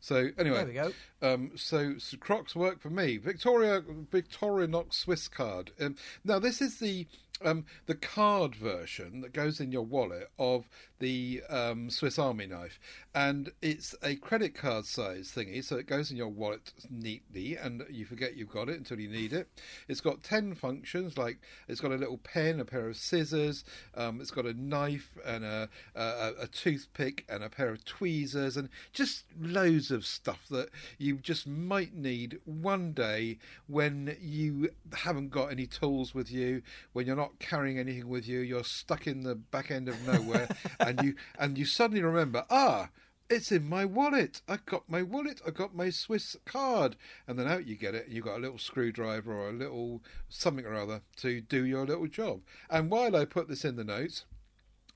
[0.00, 0.92] So anyway, There we go.
[1.22, 3.16] um, so, so Crocs work for me.
[3.18, 5.70] Victoria Victorinox Swiss card.
[5.80, 7.06] Um, now this is the
[7.44, 10.68] um, the card version that goes in your wallet of
[10.98, 12.78] the um, Swiss Army knife,
[13.14, 17.82] and it's a credit card size thingy, so it goes in your wallet neatly, and
[17.88, 19.48] you forget you've got it until you need it.
[19.88, 21.38] It's got ten functions, like
[21.68, 23.64] it's got a little pen, a pair of scissors,
[23.94, 28.58] um, it's got a knife and a, a, a toothpick and a pair of tweezers,
[28.58, 30.68] and just loads of stuff that
[30.98, 33.38] you just might need one day
[33.68, 36.60] when you haven't got any tools with you,
[36.92, 40.48] when you're not carrying anything with you, you're stuck in the back end of nowhere,
[40.80, 42.88] and you and you suddenly remember, ah,
[43.30, 44.42] it's in my wallet.
[44.48, 45.40] I got my wallet.
[45.46, 48.08] I got my Swiss card, and then out you get it.
[48.08, 52.08] You've got a little screwdriver or a little something or other to do your little
[52.08, 52.40] job.
[52.68, 54.24] And while I put this in the notes.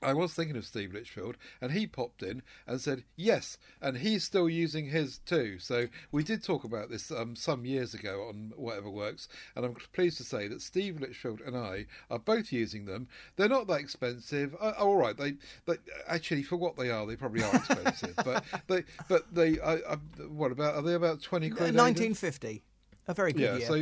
[0.01, 4.23] I was thinking of Steve Litchfield, and he popped in and said yes, and he's
[4.23, 5.59] still using his too.
[5.59, 9.75] So we did talk about this um, some years ago on Whatever Works, and I'm
[9.93, 13.07] pleased to say that Steve Litchfield and I are both using them.
[13.35, 14.55] They're not that expensive.
[14.59, 15.33] Uh, all right, they,
[15.65, 15.75] they
[16.07, 19.95] actually for what they are, they probably are expensive, but they but they I, I,
[20.27, 21.73] what about are they about twenty quid?
[21.73, 22.63] Nineteen fifty.
[23.07, 23.67] A very good yeah, year.
[23.67, 23.73] so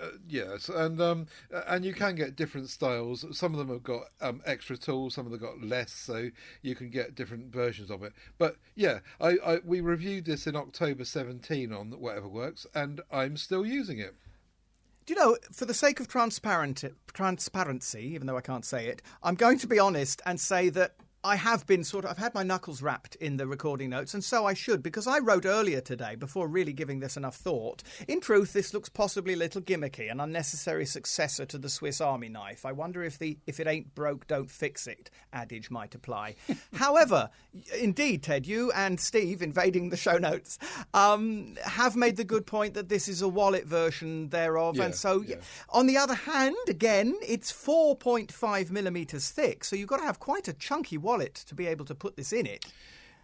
[0.00, 1.26] uh, yes, and um,
[1.66, 3.24] and you can get different styles.
[3.36, 6.30] Some of them have got um, extra tools, some of them got less, so
[6.62, 8.12] you can get different versions of it.
[8.38, 13.36] But yeah, I, I we reviewed this in October 17 on Whatever Works, and I'm
[13.36, 14.14] still using it.
[15.06, 19.02] Do you know, for the sake of transparent transparency, even though I can't say it,
[19.22, 22.34] I'm going to be honest and say that I have been sort of, I've had
[22.34, 25.82] my knuckles wrapped in the recording notes, and so I should, because I wrote earlier
[25.82, 27.82] today, before really giving this enough thought.
[28.08, 32.30] In truth, this looks possibly a little gimmicky, an unnecessary successor to the Swiss Army
[32.30, 32.64] knife.
[32.64, 36.36] I wonder if the if it ain't broke, don't fix it adage might apply.
[36.74, 37.28] However,
[37.78, 40.58] indeed, Ted, you and Steve, invading the show notes,
[40.94, 44.94] um, have made the good point that this is a wallet version thereof, Yeah, and
[44.94, 45.36] so, yeah.
[45.68, 50.48] on the other hand, again, it's 4.5 millimeters thick, so you've got to have quite
[50.48, 52.66] a chunky wallet to be able to put this in it.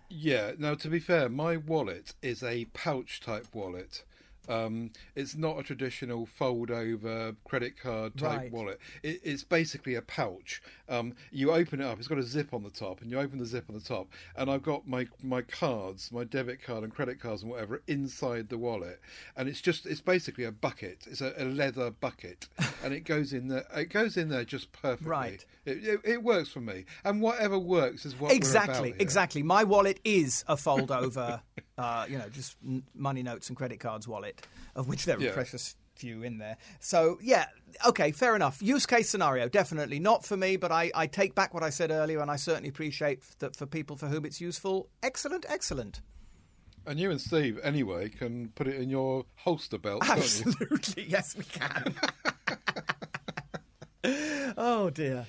[0.09, 0.53] Yeah.
[0.59, 4.05] Now, to be fair, my wallet is a pouch type wallet.
[4.49, 8.53] Um, it's not a traditional fold over credit card type Right.
[8.53, 8.81] wallet.
[9.03, 10.63] It, it's basically a pouch.
[10.89, 11.99] Um, you open it up.
[11.99, 14.09] It's got a zip on the top, and you open the zip on the top.
[14.37, 18.49] And I've got my my cards, my debit card and credit cards and whatever inside
[18.49, 19.01] the wallet.
[19.37, 21.07] And it's just it's basically a bucket.
[21.07, 22.49] It's a, a leather bucket,
[22.85, 23.65] and it goes in there.
[23.75, 25.09] It goes in there just perfectly.
[25.11, 25.45] Right.
[25.65, 29.43] It, it, it works for me, and whatever works is what we're exactly, exactly.
[29.43, 31.41] My wallet is a fold over,
[31.79, 32.57] uh, you know, just
[32.95, 35.33] money notes and credit cards wallet, of which there are Yeah.
[35.33, 36.59] precious few in there.
[36.79, 37.47] So, yeah,
[37.87, 38.61] okay, fair enough.
[38.63, 41.91] Use case scenario, definitely not for me, but I, I take back what I said
[41.91, 44.89] earlier, and I certainly appreciate that for people for whom it's useful.
[45.03, 46.03] Excellent, excellent.
[46.87, 50.03] And you and Steve, anyway, can put it in your holster belt?
[50.09, 51.95] Absolutely, yes, we can.
[54.57, 55.27] oh dear.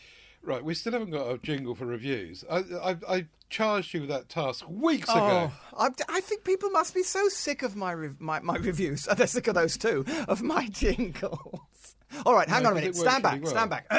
[0.47, 2.45] Right, we still haven't got a jingle for reviews.
[2.49, 5.51] I, I, I charged you with that task weeks Oh, ago.
[5.77, 9.05] I, I think people must be so sick of my rev- my, my reviews.
[9.17, 11.95] They're sick of those too, of my jingles.
[12.25, 12.95] All right, hang No, on a minute.
[12.95, 13.51] Stand back, well.
[13.51, 13.91] stand back.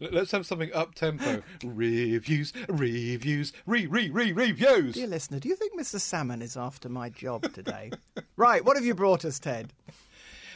[0.00, 1.42] Let's have something up tempo.
[1.64, 4.94] Reviews, reviews, re re re reviews.
[4.94, 6.00] Dear listener, do you think Mr.
[6.00, 7.90] Salmon is after my job today?
[8.36, 9.72] Right, what have you brought us, Ted?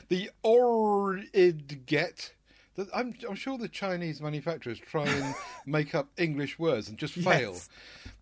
[0.08, 2.32] The Oridget.
[2.94, 5.34] I'm, I'm sure the Chinese manufacturers try and
[5.66, 7.52] make up English words and just fail.
[7.52, 7.68] Yes.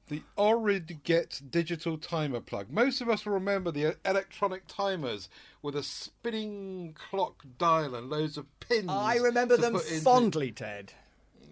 [0.08, 2.70] The Oridget digital timer plug.
[2.70, 5.28] Most of us will remember the electronic timers
[5.62, 8.86] with a spinning clock dial and loads of pins.
[8.88, 10.92] I remember them put into- fondly, Ted.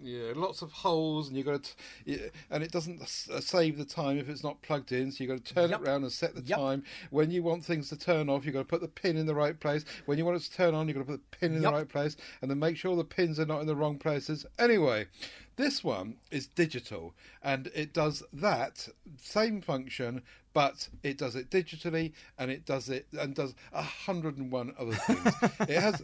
[0.03, 1.71] Yeah, lots of holes, and you've got to,
[2.05, 2.17] yeah,
[2.51, 5.11] and it doesn't uh, save the time if it's not plugged in.
[5.11, 5.81] So you've got to turn Yup.
[5.81, 6.59] it round and set the Yup.
[6.59, 6.83] time.
[7.09, 9.35] When you want things to turn off, You've got to put the pin in the
[9.35, 9.85] right place.
[10.05, 11.71] When you want it to turn on, You've got to put the pin in Yup.
[11.73, 14.45] the right place, and then make sure the pins are not in the wrong places.
[14.59, 15.07] Anyway,
[15.55, 18.87] this one is digital, and it does that
[19.21, 20.21] same function.
[20.53, 24.73] But it does it digitally, and it does it and does a hundred and one
[24.79, 25.33] other things.
[25.69, 26.01] it has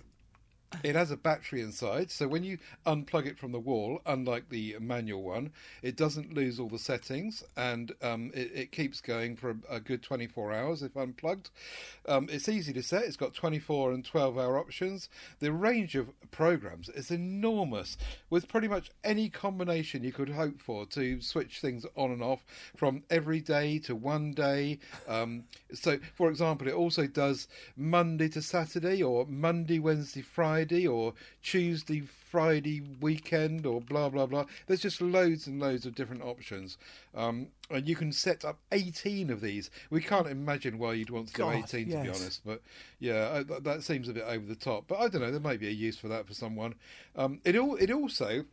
[0.83, 4.77] it has a battery inside, so when you unplug it from the wall, unlike the
[4.79, 5.51] manual one,
[5.81, 9.79] it doesn't lose all the settings and um, it, it keeps going for a, a
[9.79, 11.49] good 24 hours if unplugged.
[12.07, 15.09] Um, it's easy to set, it's got 24 and 12 hour options.
[15.39, 17.97] The range of programs is enormous
[18.29, 22.43] with pretty much any combination you could hope for to switch things on and off
[22.75, 24.79] from every day to one day.
[25.07, 25.43] Um,
[25.73, 31.13] so, for example, it also does Monday to Saturday or Monday, Wednesday, Friday Friday or
[31.41, 34.45] Tuesday, Friday weekend or blah blah blah.
[34.67, 36.77] There's just loads and loads of different options,
[37.15, 39.71] um, and you can set up 18 of these.
[39.89, 42.61] We can't imagine why you'd want to God, do 18 to be honest, but
[42.99, 44.85] yeah, uh, that seems a bit over the top.
[44.87, 45.31] But I don't know.
[45.31, 46.75] There might be a use for that for someone.
[47.15, 48.45] Um, it all it also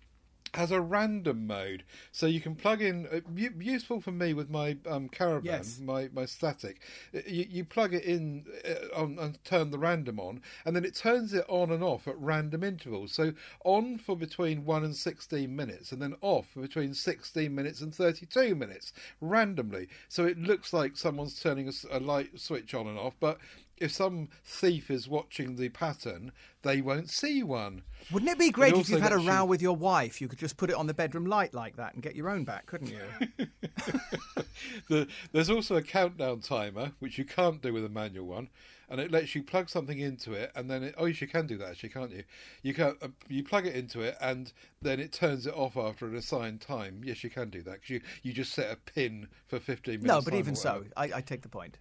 [0.55, 3.07] has a random mode, so you can plug in.
[3.07, 3.21] Uh,
[3.59, 5.81] useful for me with my um, caravan, Yes.
[5.81, 6.81] my my static.
[7.15, 10.85] Uh, You, you plug it in uh, on, and turn the random on, and then
[10.85, 13.13] it turns it on and off at random intervals.
[13.13, 13.33] So
[13.65, 17.95] on for between one and sixteen minutes, and then off for between sixteen minutes and
[17.95, 19.89] thirty-two minutes, randomly.
[20.09, 23.39] So it looks like someone's turning a light switch on and off, but
[23.81, 27.83] if some thief is watching the pattern, they won't see one.
[28.13, 30.21] Wouldn't it be great if you've had a you- row with your wife?
[30.21, 32.45] You could just put it on the bedroom light like that and get your own
[32.45, 33.47] back, couldn't you?
[34.89, 38.49] the, there's also a countdown timer, which you can't do with a manual one,
[38.91, 41.47] and it lets you plug something into it, and then it, oh, yes, you can
[41.47, 42.25] do that actually, can't you?
[42.63, 46.07] You can uh, you plug it into it, and then it turns it off after
[46.07, 47.03] an assigned time.
[47.05, 50.07] Yes, you can do that because you, you just set a pin for 15 minutes.
[50.07, 50.85] no, but even so.
[50.97, 51.79] I, I take the point.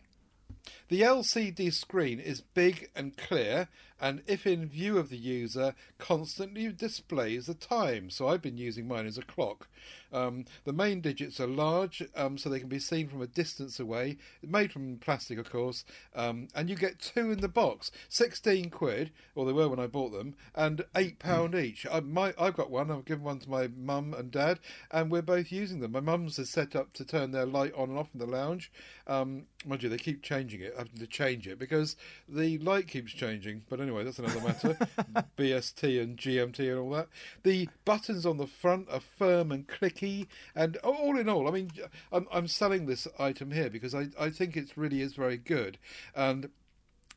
[0.90, 3.68] The LCD screen is big and clear,
[4.00, 8.10] and if in view of the user, constantly displays the time.
[8.10, 9.68] So I've been using mine as a clock.
[10.14, 13.80] Um, the main digits are large, um, so they can be seen from a distance
[13.80, 14.18] away.
[14.42, 15.84] Made from plastic, of course,
[16.16, 17.92] um, and you get two in the box.
[18.10, 21.86] Sixteen quid, or they were when I bought them, and eight pound each.
[21.92, 22.90] I, my, I've got one.
[22.90, 24.60] I've given one to my mum and dad,
[24.92, 25.92] and we're both using them.
[25.92, 28.72] My mum's is set up to turn their light on and off in the lounge.
[29.08, 31.96] Um, mind you, they keep changing it, having to change it because
[32.30, 33.64] the light keeps changing.
[33.70, 34.78] But anyway, that's another matter.
[35.38, 37.08] BST and GMT and all that.
[37.44, 41.72] The buttons on the front are firm and clicky, and all in all, I mean,
[42.12, 45.78] I'm, I'm selling this item here because I, I think it really is very good,
[46.16, 46.50] and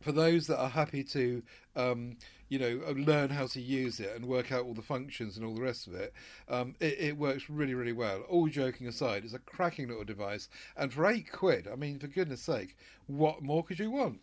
[0.01, 1.43] for those that are happy to
[1.77, 2.17] um,
[2.49, 5.55] you know learn how to use it and work out all the functions and all
[5.55, 6.13] the rest of it
[6.49, 10.49] um, it, it works really really well all joking aside it's a cracking little device
[10.77, 14.21] and for eight quid i mean for goodness sake what more could you want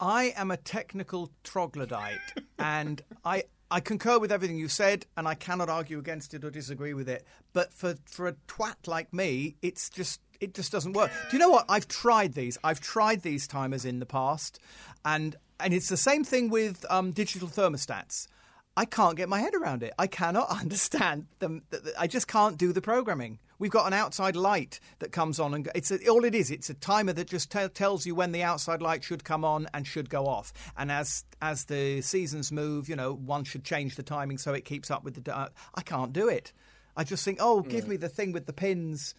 [0.00, 2.20] I am a technical troglodyte,
[2.58, 6.50] and I I concur with everything you said, and I cannot argue against it or
[6.50, 7.24] disagree with it.
[7.52, 11.10] But for for a twat like me, it's just it just doesn't work.
[11.30, 11.64] Do you know what?
[11.68, 12.56] I've tried these.
[12.62, 14.58] I've tried these timers in the past,
[15.04, 18.28] and and it's the same thing with um, digital thermostats.
[18.76, 19.92] I can't get my head around it.
[19.98, 21.62] I cannot understand them.
[21.70, 23.40] th- th- I just can't do the programming.
[23.58, 26.50] We've got an outside light that comes on and go, it's a, all it is.
[26.50, 29.66] It's a timer that just tell tells you when the outside light should come on
[29.74, 30.52] and should go off.
[30.76, 34.64] And as as the seasons move, you know, one should change the timing so it
[34.64, 35.36] keeps up with the.
[35.36, 36.52] Uh, I can't do it.
[36.96, 39.14] I just think, oh, give me the thing with the pins.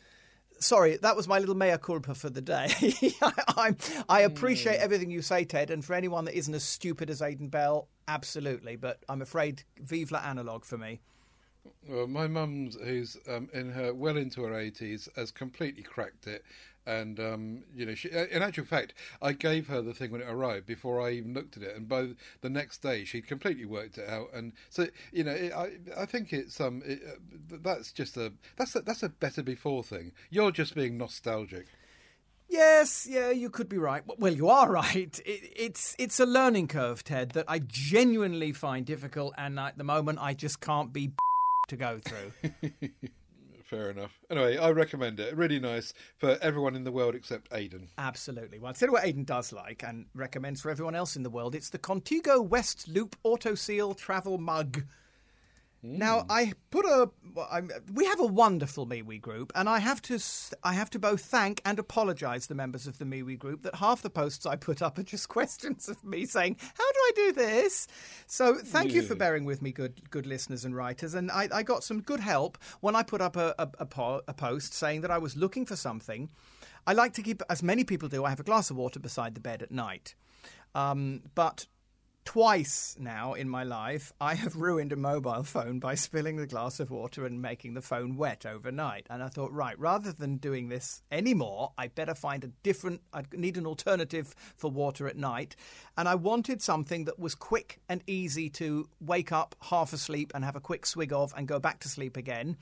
[0.59, 2.67] Sorry, that was my little mea culpa for the day.
[3.21, 3.77] I, I'm,
[4.09, 7.47] I appreciate everything you say, Ted, and for anyone that isn't as stupid as Aidan
[7.47, 8.75] Bell, absolutely.
[8.75, 10.99] But I'm afraid, vive la analog for me.
[11.88, 16.43] Well, my mum's, who's um, in her well into her eighties, has completely cracked it,
[16.86, 20.28] and um, you know, she, in actual fact, I gave her the thing when it
[20.30, 22.10] arrived before I even looked at it, and by
[22.41, 26.05] the next day, she'd completely worked it out, and so you know, it, I I
[26.05, 30.12] think it's um, it, uh, that's just a that's a, that's a better before thing.
[30.30, 31.68] You're just being nostalgic.
[32.49, 34.03] Yes, yeah, you could be right.
[34.18, 35.20] Well, you are right.
[35.26, 39.84] It, it's it's a learning curve, Ted, that I genuinely find difficult, and at the
[39.84, 41.12] moment, I just can't be
[41.70, 42.89] to go through.
[43.63, 44.20] Fair enough.
[44.32, 45.36] Anyway, I recommend it.
[45.38, 47.88] Really nice for everyone in the world except Aidan.
[47.99, 48.57] Absolutely.
[48.57, 51.30] Well, I'll tell you what Aidan does like and recommends for everyone else in the
[51.30, 51.53] world.
[51.53, 54.86] It's the Contigo West Loop Auto Seal Travel Mug.
[55.82, 57.09] Now I put a.
[57.34, 60.19] well, I'm, we have a wonderful MeWe group, and I have to.
[60.63, 64.01] I have to both thank and apologise the members of the MeWe group that half
[64.01, 67.32] the posts I put up are just questions of me saying, "How do I do
[67.32, 67.88] this?"
[68.27, 71.13] So thank you for bearing with me, good good listeners and writers.
[71.13, 74.21] And I, I got some good help when I put up a, a, a, po-
[74.27, 76.30] a post saying that I was looking for something.
[76.86, 79.36] I like to keep, as many people do, I have a glass of water beside
[79.36, 80.15] the bed at night.
[80.75, 81.67] Um, but
[82.30, 86.80] twice now in my life, I have ruined a mobile phone by spilling the glass
[86.80, 89.07] of water and making the phone wet overnight.
[89.09, 93.23] And I thought, right, rather than doing this anymore, I better find a different, I
[93.34, 95.55] need an alternative for water at night.
[95.97, 100.45] And I wanted something that was quick and easy to wake up half asleep and
[100.45, 102.57] have a quick swig of and go back to sleep again.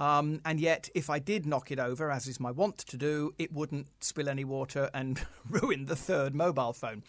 [0.00, 3.32] Um, and yet, if I did knock it over, as is my wont to do,
[3.38, 7.02] it wouldn't spill any water and ruin the third mobile phone.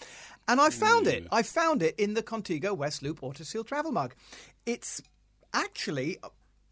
[0.48, 1.26] And I found it.
[1.32, 4.14] I found it in the Contigo West Loop Auto Seal Travel Mug.
[4.66, 5.02] It's
[5.54, 6.18] actually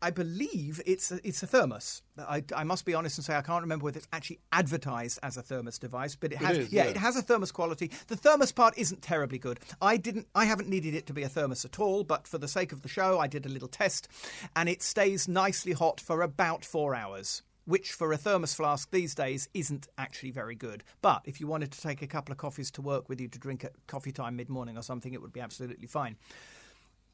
[0.02, 2.02] I believe it's a, it's a thermos.
[2.18, 5.36] I, I must be honest and say I can't remember whether it's actually advertised as
[5.36, 6.58] a thermos device, but it has.
[6.58, 6.91] is, yeah, yeah.
[6.91, 7.91] it has a thermos quality.
[8.08, 9.60] The thermos part isn't terribly good.
[9.82, 10.28] I didn't.
[10.34, 12.82] I haven't needed it to be a thermos at all, but for the sake of
[12.82, 14.08] the show, I did a little test,
[14.56, 17.43] and it stays nicely hot for about four hours.
[17.66, 20.84] Which for a thermos flask these days isn't actually very good.
[21.04, 23.38] But if you wanted to take a couple of coffees to work with you to
[23.38, 26.16] drink at coffee time mid morning or something, it would be absolutely fine.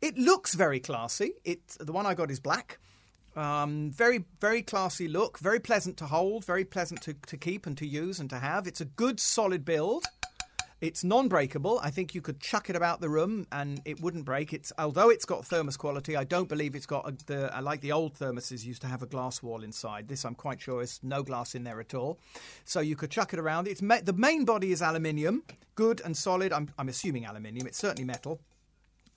[0.06, 1.34] It looks very classy.
[1.44, 2.78] It the one I got is black.
[3.36, 5.40] Um, very very classy look.
[5.40, 6.46] Very pleasant to hold.
[6.46, 8.68] Very pleasant to, to keep and to use and to have.
[8.68, 10.06] It's a good solid build.
[10.80, 11.80] It's non-breakable.
[11.82, 14.54] I think you could chuck it about the room and it wouldn't break.
[14.54, 16.16] It's although it's got thermos quality.
[16.16, 19.08] I don't believe it's got a, the like the old thermoses used to have a
[19.08, 20.08] glass wall inside.
[20.08, 22.20] This I'm quite sure is no glass in there at all.
[22.64, 23.68] So you could chuck it around.
[23.68, 25.42] It's ma- the main body is aluminium,
[25.74, 26.54] good and solid.
[26.54, 27.66] I'm I'm assuming aluminium.
[27.66, 28.40] It's certainly metal.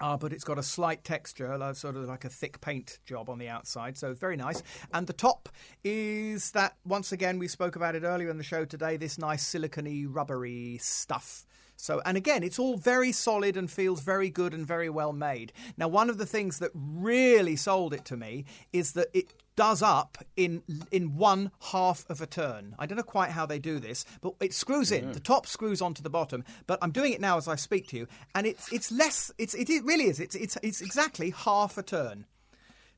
[0.01, 3.39] Uh, but it's got a slight texture, sort of like a thick paint job on
[3.39, 4.63] the outside, so it's very nice.
[4.93, 5.49] And the top
[5.83, 9.45] is that, once again, we spoke about it earlier in the show today, this nice
[9.45, 11.47] silicony, rubbery stuff.
[11.81, 15.53] So, and again, it's all very solid and feels very good and very well made.
[15.77, 19.81] Now, one of the things that really sold it to me is that it does
[19.81, 22.75] up in in one half of a turn.
[22.81, 25.07] I don't know quite how they do this, but it screws in.
[25.07, 25.13] Mm.
[25.15, 26.45] The top screws onto the bottom.
[26.67, 29.31] But I'm doing it now as I speak to you, and it's it's less.
[29.39, 30.19] It's it, it really is.
[30.19, 32.27] It's it's it's exactly half a turn.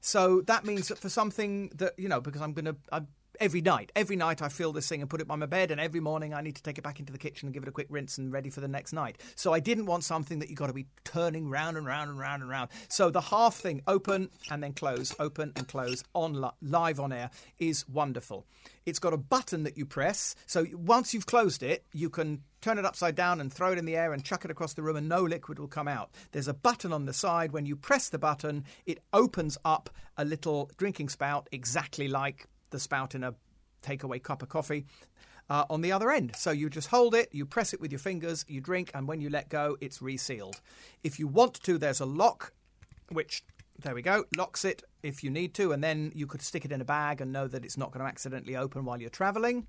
[0.01, 2.77] So that means that for something that you know, because I'm going to.
[3.41, 5.81] Every night, every night I fill this thing and put it by my bed, and
[5.81, 7.73] every morning I need to take it back into the kitchen and give it a
[7.73, 9.19] quick rinse and ready for the next night.
[9.35, 12.19] So I didn't want something that you got to be turning round and round and
[12.19, 12.69] round and round.
[12.91, 17.15] So the half thing, open and then close, open and close on li- live on
[17.15, 18.45] air, is wonderful.
[18.85, 22.77] It's got a button that you press, so once you've closed it, you can turn
[22.77, 24.97] it upside down and throw it in the air and chuck it across the room,
[24.97, 26.11] and no liquid will come out.
[26.33, 27.53] There's a button on the side.
[27.53, 29.89] When you press the button, it opens up
[30.19, 33.35] a little drinking spout, exactly like the spout in a
[33.83, 34.87] takeaway cup of coffee.
[35.49, 36.31] Uh, on the other end.
[36.37, 39.21] So you just hold it, you press it with your fingers, you drink, and when
[39.21, 40.61] you let go, it's resealed.
[41.03, 42.53] If you want to, there's a lock,
[43.11, 43.43] which
[43.83, 46.71] there we go, locks it if you need to, and then you could stick it
[46.71, 49.67] in a bag and know that it's not going to accidentally open while you're traveling.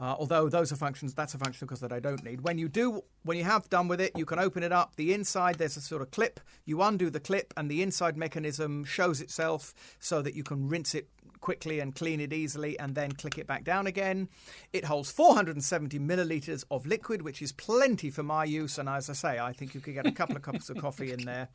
[0.00, 2.40] Uh, although those are functions, that's a function because that I don't need.
[2.40, 4.96] When you do, when you have done with it, you can open it up.
[4.96, 6.40] The inside, there's a sort of clip.
[6.64, 10.94] You undo the clip, and the inside mechanism shows itself so that you can rinse
[10.94, 11.08] it
[11.40, 14.28] quickly and clean it easily, and then click it back down again.
[14.72, 18.78] It holds 470 milliliters of liquid, which is plenty for my use.
[18.78, 21.12] And as I say, I think you could get a couple of cups of coffee
[21.12, 21.48] in there.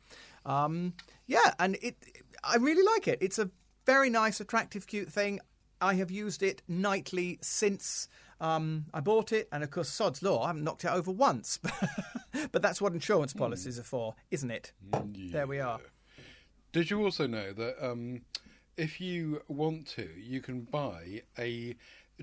[0.46, 0.94] Um,
[1.26, 1.96] yeah, and it,
[2.42, 3.18] I really like it.
[3.20, 3.50] It's a
[3.84, 5.40] very nice, attractive, cute thing.
[5.80, 8.08] I have used it nightly since
[8.40, 11.58] um, I bought it, and of course, sod's law, I haven't knocked it over once.
[12.52, 14.72] but that's what insurance policies are for, isn't it?
[15.30, 15.80] There we are.
[16.72, 18.22] Did you also know that um,
[18.76, 21.76] if you want to, you can buy a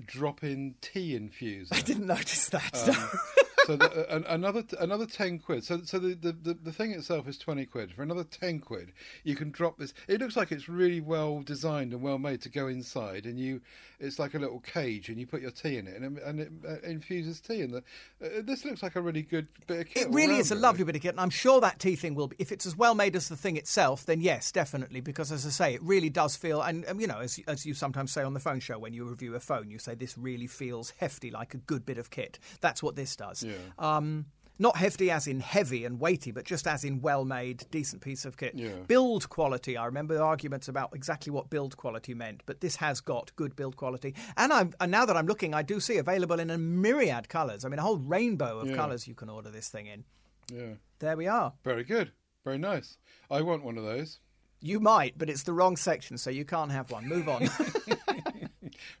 [0.06, 1.68] drop-in tea infuser?
[1.72, 2.72] I didn't notice that.
[3.68, 5.62] so the, uh, another another ten quid.
[5.62, 7.92] So so the, the, the, thing itself is twenty quid.
[7.92, 8.92] For another ten quid,
[9.24, 9.92] you can drop this.
[10.08, 13.60] It looks like it's really well designed and well made to go inside, and you
[14.00, 16.40] it's like a little cage, and you put your tea in it, and it, and
[16.40, 17.60] it uh, infuses tea.
[17.60, 17.78] And the,
[18.24, 20.04] uh, this looks like a really good bit of kit.
[20.04, 22.28] It really is a lovely bit of kit, and I'm sure that tea thing will
[22.28, 22.36] be.
[22.38, 25.02] If it's as well made as the thing itself, then yes, definitely.
[25.02, 27.74] Because as I say, it really does feel, and um, you know, as as you
[27.74, 30.46] sometimes say on the phone show when you review a phone, you say this really
[30.46, 32.38] feels hefty, like a good bit of kit.
[32.62, 33.42] That's what this does.
[33.42, 33.57] Yeah.
[33.78, 34.26] Um,
[34.60, 38.24] not hefty as in heavy and weighty, but just as in well made, decent piece
[38.24, 38.54] of kit.
[38.56, 38.70] Yeah.
[38.88, 39.76] Build quality.
[39.76, 43.54] I remember the arguments about exactly what build quality meant, but this has got good
[43.54, 44.16] build quality.
[44.36, 47.64] And, I'm, and now that I'm looking, I do see available in a myriad colours.
[47.64, 48.74] I mean, a whole rainbow of Yeah.
[48.74, 50.04] colours you can order this thing in.
[50.52, 51.52] Yeah, There we are.
[51.62, 52.10] very good,
[52.44, 52.96] very nice.
[53.30, 54.18] I want one of those.
[54.60, 57.06] You might, but it's the wrong section, so you can't have one.
[57.06, 57.48] Move on.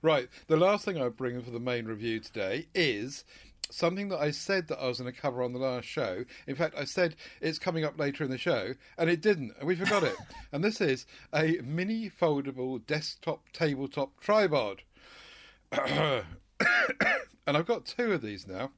[0.02, 0.28] Right.
[0.46, 3.24] The last thing I bring for the main review today is
[3.70, 6.24] something that I said that I was going to cover on the last show.
[6.46, 9.66] In fact, I said it's coming up later in the show, and it didn't, and
[9.66, 10.16] we forgot it.
[10.52, 14.82] and this is a mini foldable desktop tabletop tripod.
[15.72, 16.24] and
[17.46, 18.70] I've got two of these now.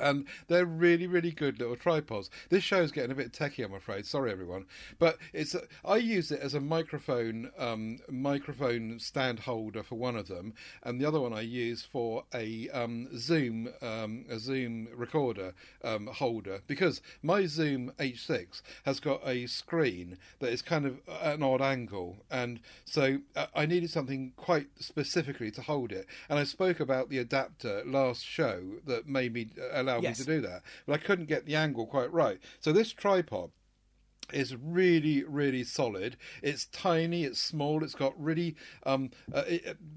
[0.00, 2.30] And they're really, really good little tripods.
[2.48, 4.06] This show's getting a bit techie, I'm afraid.
[4.06, 4.66] Sorry, everyone,
[4.98, 5.54] but it's.
[5.84, 11.00] I use it as a microphone, um, microphone stand holder for one of them, and
[11.00, 16.62] the other one I use for a um, Zoom, um, a Zoom recorder um, holder
[16.66, 21.60] because my Zoom H6 has got a screen that is kind of at an odd
[21.60, 26.06] angle, and so uh, I needed something quite specifically to hold it.
[26.28, 30.18] And I spoke about the adapter last show that made me uh, allow Yes.
[30.18, 32.38] me to do that, but I couldn't get the angle quite right.
[32.60, 33.50] So this tripod
[34.32, 36.16] is really, really solid.
[36.42, 39.42] It's tiny, it's small, it's got really um, uh,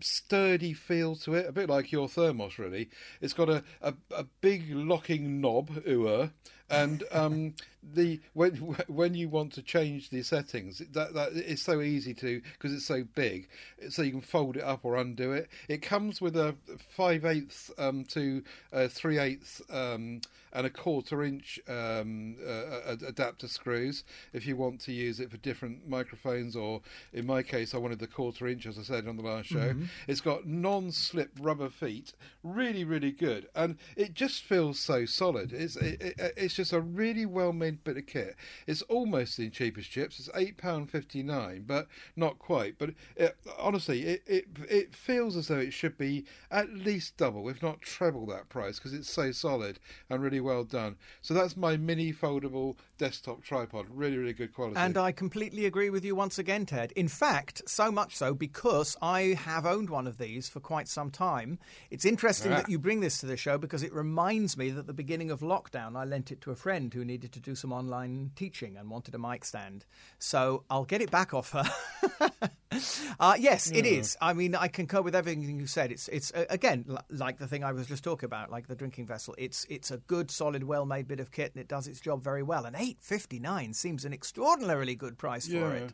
[0.01, 2.89] sturdy feel to it, a bit like your thermos, really.
[3.21, 6.31] It's got a, a, a big locking knob, ooh,
[6.69, 7.53] and um,
[7.93, 8.55] the when
[8.87, 12.85] when you want to change the settings, that that it's so easy to because it's
[12.85, 13.47] so big,
[13.89, 15.49] so you can fold it up or undo it.
[15.67, 16.55] It comes with a
[16.95, 18.43] five eighths um, to
[18.89, 20.21] three eighths um,
[20.53, 24.03] and a quarter inch um, uh, adapter screws
[24.33, 27.99] if you want to use it for different microphones, or in my case, I wanted
[27.99, 29.57] the quarter inch, as I said on the last show.
[29.57, 29.85] Mm-hmm.
[30.07, 35.51] It's got non-slip rubber feet, really, really good, and it just feels so solid.
[35.53, 38.35] It's it, it, it's just a really well-made bit of kit.
[38.67, 40.19] It's almost in cheapest chips.
[40.19, 42.77] It's eight pound fifty nine, but not quite.
[42.77, 47.49] But it, honestly, it, it it feels as though it should be at least double,
[47.49, 49.79] if not treble that price, because it's so solid
[50.09, 50.95] and really well done.
[51.21, 53.87] So that's my mini foldable desktop tripod.
[53.89, 54.77] Really, really good quality.
[54.77, 56.91] And I completely agree with you once again, Ted.
[56.93, 61.11] In fact, so much so because I have owned one of these for quite some
[61.11, 61.59] time.
[61.91, 62.57] It's interesting ah.
[62.57, 65.31] that you bring this to the show because it reminds me that at the beginning
[65.31, 68.75] of lockdown, I lent it to a friend who needed to do some online teaching
[68.75, 69.85] and wanted a mic stand.
[70.19, 71.63] So I'll get it back off her.
[73.19, 73.79] uh, yes, yeah.
[73.79, 74.17] it is.
[74.21, 75.89] I mean, I concur with everything you said.
[75.91, 78.75] It's it's uh, again l- like the thing I was just talking about, like the
[78.75, 79.33] drinking vessel.
[79.37, 82.43] It's it's a good, solid, well-made bit of kit, and it does its job very
[82.43, 82.65] well.
[82.65, 85.61] And eight fifty nine seems an extraordinarily good price yeah.
[85.61, 85.93] for it.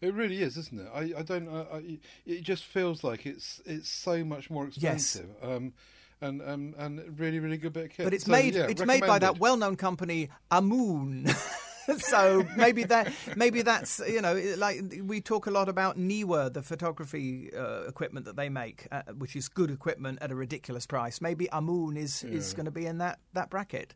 [0.00, 0.88] It really is, isn't it?
[0.94, 1.48] I, I don't.
[1.50, 5.28] I, it just feels like it's it's so much more expensive.
[5.42, 5.50] Yes.
[5.50, 5.74] Um,
[6.20, 8.04] and um, and really really good bit of kit.
[8.04, 11.26] But it's so, made yeah, it's made by that well known company Amoon.
[11.98, 16.62] so maybe that maybe that's you know like we talk a lot about Neewer, the
[16.62, 21.20] photography uh, equipment that they make, uh, which is good equipment at a ridiculous price.
[21.20, 22.36] Maybe Amoon is yeah.
[22.36, 23.94] is going to be in that that bracket.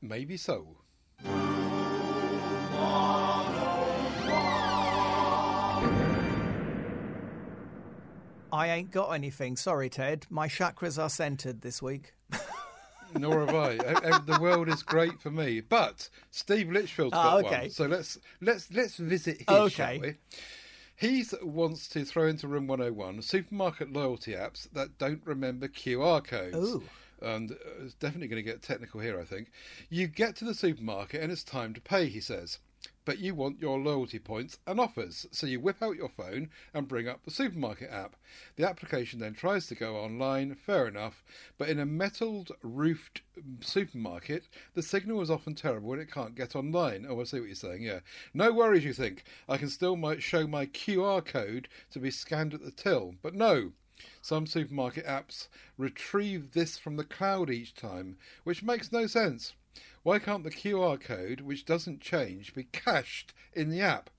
[0.00, 0.76] Maybe so.
[8.54, 9.56] I ain't got anything.
[9.56, 10.26] Sorry, Ted.
[10.30, 12.14] My chakras are centered this week.
[13.18, 13.76] Nor have I.
[14.26, 15.60] the world is great for me.
[15.60, 17.62] But Steve Litchfield's got oh, okay.
[17.62, 17.70] one.
[17.70, 19.68] So let's let's let's visit his, okay.
[19.68, 20.14] shall we?
[20.94, 26.56] He wants to throw into Room 101 supermarket loyalty apps that don't remember QR codes.
[26.56, 26.84] Ooh.
[27.20, 29.50] And uh, it's definitely going to get technical here, I think.
[29.90, 32.60] You get to the supermarket and it's time to pay, he says
[33.04, 35.26] but you want your loyalty points and offers.
[35.30, 38.16] So you whip out your phone and bring up the supermarket app.
[38.56, 41.24] The application then tries to go online, fair enough,
[41.58, 43.22] but in a metalled roofed
[43.60, 47.06] supermarket, the signal is often terrible and it can't get online.
[47.08, 48.00] Oh, I see what you're saying, yeah.
[48.32, 49.24] No worries, you think.
[49.48, 53.34] I can still might show my QR code to be scanned at the till, but
[53.34, 53.72] no.
[54.20, 55.48] Some supermarket apps
[55.78, 59.54] retrieve this from the cloud each time, which makes no sense.
[60.02, 64.10] Why can't the QR code, which doesn't change, be cached in the app?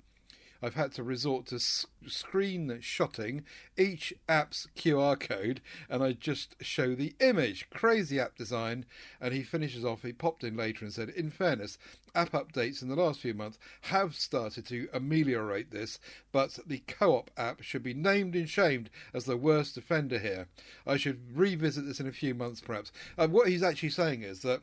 [0.62, 3.44] I've had to resort to screen shotting
[3.78, 7.70] each app's QR code and I just show the image.
[7.70, 8.86] Crazy app design.
[9.22, 11.78] And he finishes off, he popped in later and said, In fairness,
[12.16, 16.00] app updates in the last few months have started to ameliorate this,
[16.32, 20.48] but the co op app should be named and shamed as the worst offender here.
[20.88, 22.92] I should revisit this in a few months perhaps.
[23.18, 24.62] What he's actually saying is that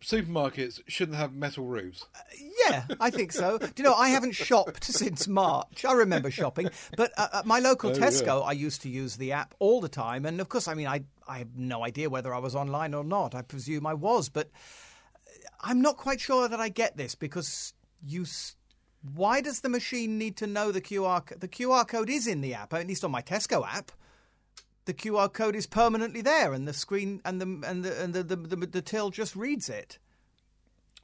[0.00, 2.04] supermarkets shouldn't have metal roofs.
[2.14, 2.18] Uh,
[2.66, 3.58] yeah, I think so.
[3.58, 5.84] Do you know, I haven't shopped since March.
[5.84, 8.46] I remember shopping, but uh, at my local oh, Tesco, yeah.
[8.46, 10.24] I used to use the app all the time.
[10.24, 13.04] And of course, I mean, I, I have no idea whether I was online or
[13.04, 13.34] not.
[13.34, 14.50] I presume I was, but
[15.60, 17.74] I'm not quite sure that I get this because
[18.04, 18.26] you.
[19.14, 21.38] Why does the machine need to know the QR?
[21.38, 23.92] The QR code is in the app, at least on my Tesco app
[24.86, 28.22] the QR code is permanently there, and the screen and the and the and the,
[28.22, 29.98] the, the, the till just reads it.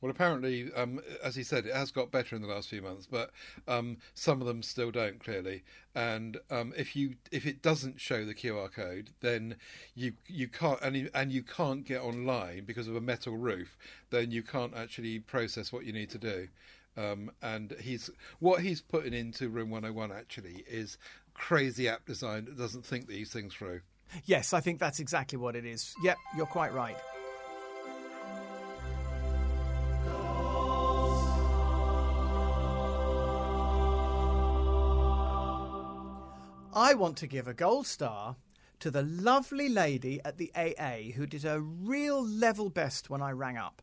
[0.00, 3.06] Well, apparently, um, as he said, it has got better in the last few months,
[3.06, 3.30] but
[3.68, 5.62] um, some of them still don't clearly.
[5.94, 9.56] And um, if you if it doesn't show the QR code, then
[9.94, 13.76] you you can't and and you can't get online because of a metal roof.
[14.10, 16.48] Then you can't actually process what you need to do.
[16.96, 20.98] Um, and he's what he's putting into Room 101 actually is
[21.34, 23.80] crazy app design that doesn't think these things through.
[24.24, 25.94] Yes, I think that's exactly what it is.
[26.02, 26.96] Yep, you're quite right.
[36.74, 38.36] I want to give a gold star
[38.80, 43.32] to the lovely lady at the AA who did her real level best when I
[43.32, 43.82] rang up.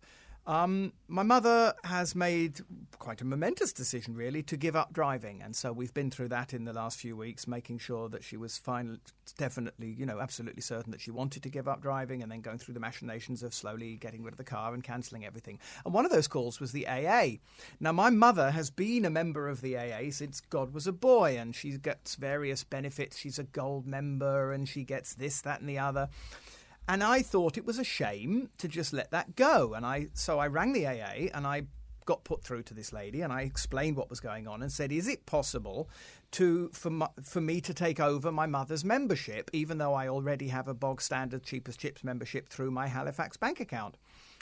[0.50, 2.62] Um, my mother has made
[2.98, 6.56] quite a momentous decision, really, to give up driving, and so we've been through that
[6.56, 8.98] in the last few weeks, making sure that she was finally,
[9.38, 12.58] definitely, you know, absolutely certain that she wanted to give up driving, and then going
[12.58, 15.60] through the machinations of slowly getting rid of the car and cancelling everything.
[15.86, 17.38] And one of those calls was the AA.
[17.80, 21.38] Now, my mother has been a member of the AA since God was a boy,
[21.38, 23.20] and she gets various benefits.
[23.20, 26.10] She's a gold member, and she gets this, that, and the other.
[26.90, 29.76] And I thought it was a shame to just let that go.
[29.76, 31.68] And I so I rang the AA and I
[32.06, 34.92] got put through to this lady and I explained what was going on and said,
[34.92, 35.88] "Is it possible
[36.32, 40.48] to for my, for me to take over my mother's membership, even though I already
[40.48, 43.96] have a bog standard cheapest chips membership through my Halifax bank account?"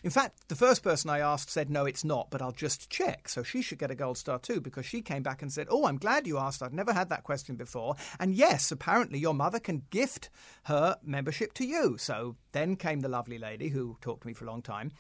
[0.07, 3.27] In fact, the first person I asked said, no, it's not, but I'll just check.
[3.27, 5.85] So she should get a gold star too, because she came back and said, oh,
[5.85, 6.63] I'm glad you asked.
[6.63, 7.97] I've never had that question before.
[8.17, 10.29] And yes, apparently your mother can gift
[10.63, 11.97] her membership to you.
[11.97, 14.93] So then came the lovely lady who talked to me for a long time.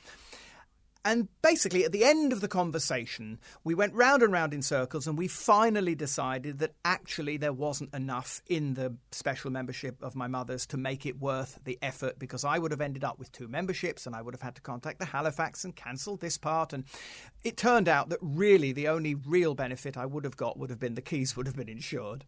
[1.07, 5.07] And basically, at the end of the conversation, we went round and round in circles,
[5.07, 10.27] and we finally decided that actually there wasn't enough in the special membership of my
[10.27, 13.47] mother's to make it worth the effort because I would have ended up with two
[13.47, 16.73] memberships and I would have had to contact the Halifax and cancel this part.
[16.73, 16.83] And
[17.41, 20.79] it turned out that really the only real benefit I would have got would have
[20.79, 22.25] been the keys would have been insured.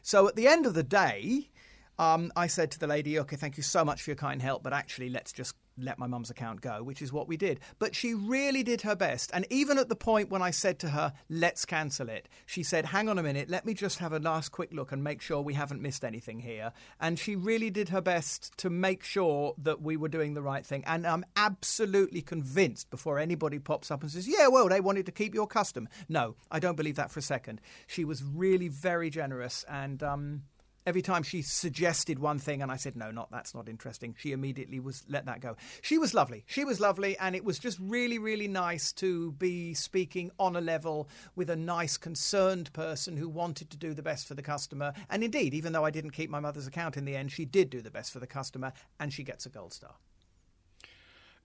[0.00, 1.50] So at the end of the day,
[1.98, 4.62] um, I said to the lady, okay, thank you so much for your kind help,
[4.62, 7.60] but actually, let's just let my mum's account go, which is what we did.
[7.78, 9.30] But she really did her best.
[9.32, 12.86] And even at the point when I said to her, let's cancel it, she said,
[12.86, 15.40] hang on a minute, let me just have a last quick look and make sure
[15.40, 16.72] we haven't missed anything here.
[17.00, 20.64] And she really did her best to make sure that we were doing the right
[20.64, 20.84] thing.
[20.86, 25.12] And I'm absolutely convinced before anybody pops up and says, yeah, well, they wanted to
[25.12, 25.88] keep your custom.
[26.08, 27.60] No, I don't believe that for a second.
[27.86, 30.42] She was really very generous and, um,
[30.86, 34.32] every time she suggested one thing and I said, no, not that's not interesting, she
[34.32, 35.56] immediately was let that go.
[35.80, 36.44] She was lovely.
[36.46, 37.16] She was lovely.
[37.18, 41.56] And it was just really, really nice to be speaking on a level with a
[41.56, 44.92] nice, concerned person who wanted to do the best for the customer.
[45.10, 47.70] And indeed, even though I didn't keep my mother's account in the end, she did
[47.70, 49.94] do the best for the customer and she gets a gold star.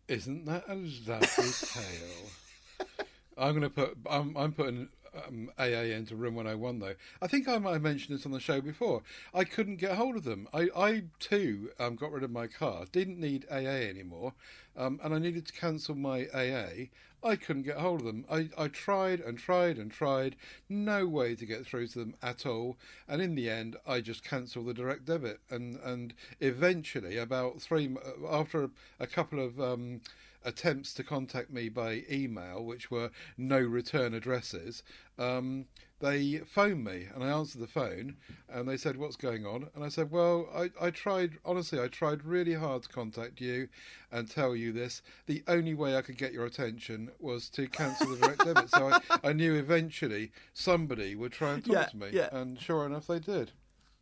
[0.08, 2.88] Isn't that a lovely tale?
[3.38, 3.98] I'm going to put.
[4.10, 4.90] I'm, I'm putting
[5.28, 6.96] um, AA into Room 101, though.
[7.22, 9.04] I think I might have mentioned this on the show before.
[9.34, 10.48] I couldn't get hold of them.
[10.54, 14.34] I, I too, um, got rid of my car, didn't need AA anymore,
[14.76, 16.88] um, and I needed to cancel my AA.
[17.24, 18.26] I couldn't get hold of them.
[18.30, 20.36] I, I tried and tried and tried,
[20.70, 22.78] no way to get through to them at all.
[23.08, 25.40] And in the end, I just cancelled the direct debit.
[25.50, 27.96] And, and eventually, about three,
[28.30, 30.02] after a, a couple of um,
[30.48, 34.82] attempts to contact me by email, which were no return addresses,
[35.20, 35.66] um,
[36.00, 38.18] they phoned me and I answered the phone
[38.48, 39.68] and they said, What's going on?
[39.76, 43.68] And I said, Well, I, I tried, honestly, I tried really hard to contact you
[44.12, 45.02] and tell you this.
[45.26, 48.70] The only way I could get your attention was to cancel the direct debit.
[48.70, 52.08] So I, I, knew eventually somebody would try and talk yeah, to me.
[52.14, 52.30] Yeah.
[52.32, 53.52] And sure enough, they did.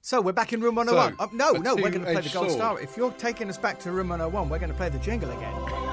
[0.02, 1.18] So we're back in room 101.
[1.18, 2.52] So, oh, no, no, we're going to play the gold sword.
[2.52, 2.80] star.
[2.80, 5.85] If you're taking us back to room 101, we're going to play the jingle again.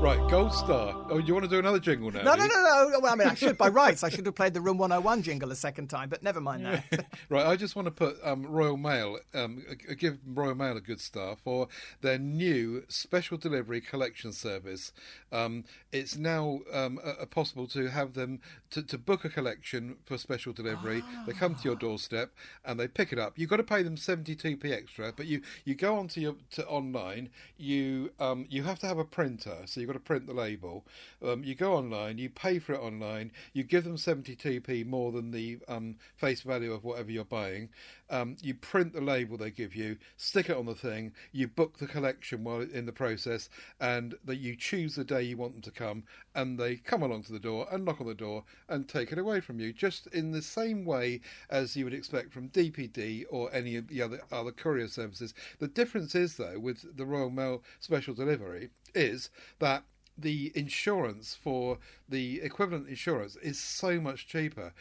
[0.00, 0.94] Right, gold star.
[1.10, 2.22] Oh, you want to do another jingle now?
[2.22, 3.00] No, no, no, no.
[3.00, 5.50] Well, I mean, I should, by rights, I should have played the Room 101 jingle
[5.50, 7.06] a second time, but never mind that.
[7.28, 9.64] right, I just want to put um, Royal Mail, um,
[9.98, 11.66] give Royal Mail a good star for
[12.00, 14.92] their new special delivery collection service.
[15.32, 20.18] Um, it's now um, uh, possible to have them to, to book a collection for
[20.18, 21.02] special delivery.
[21.26, 22.32] They come to your doorstep
[22.64, 23.38] and they pick it up.
[23.38, 26.36] You've got to pay them seventy two p extra, but you, you go onto your
[26.52, 27.30] to online.
[27.56, 30.84] You um, you have to have a printer, so you've got to print the label.
[31.22, 33.32] Um, you go online, you pay for it online.
[33.52, 37.24] You give them seventy two p more than the um, face value of whatever you're
[37.24, 37.68] buying.
[38.10, 41.12] Um, you print the label they give you, stick it on the thing.
[41.32, 43.48] You book the collection while in the process,
[43.80, 46.04] and that you choose the day you want them to come,
[46.34, 49.18] and they come along to the door and knock on the door and take it
[49.18, 53.52] away from you, just in the same way as you would expect from DPD or
[53.52, 55.34] any of the other other courier services.
[55.58, 59.84] The difference is though with the Royal Mail special delivery is that
[60.18, 64.72] the insurance for the equivalent insurance is so much cheaper.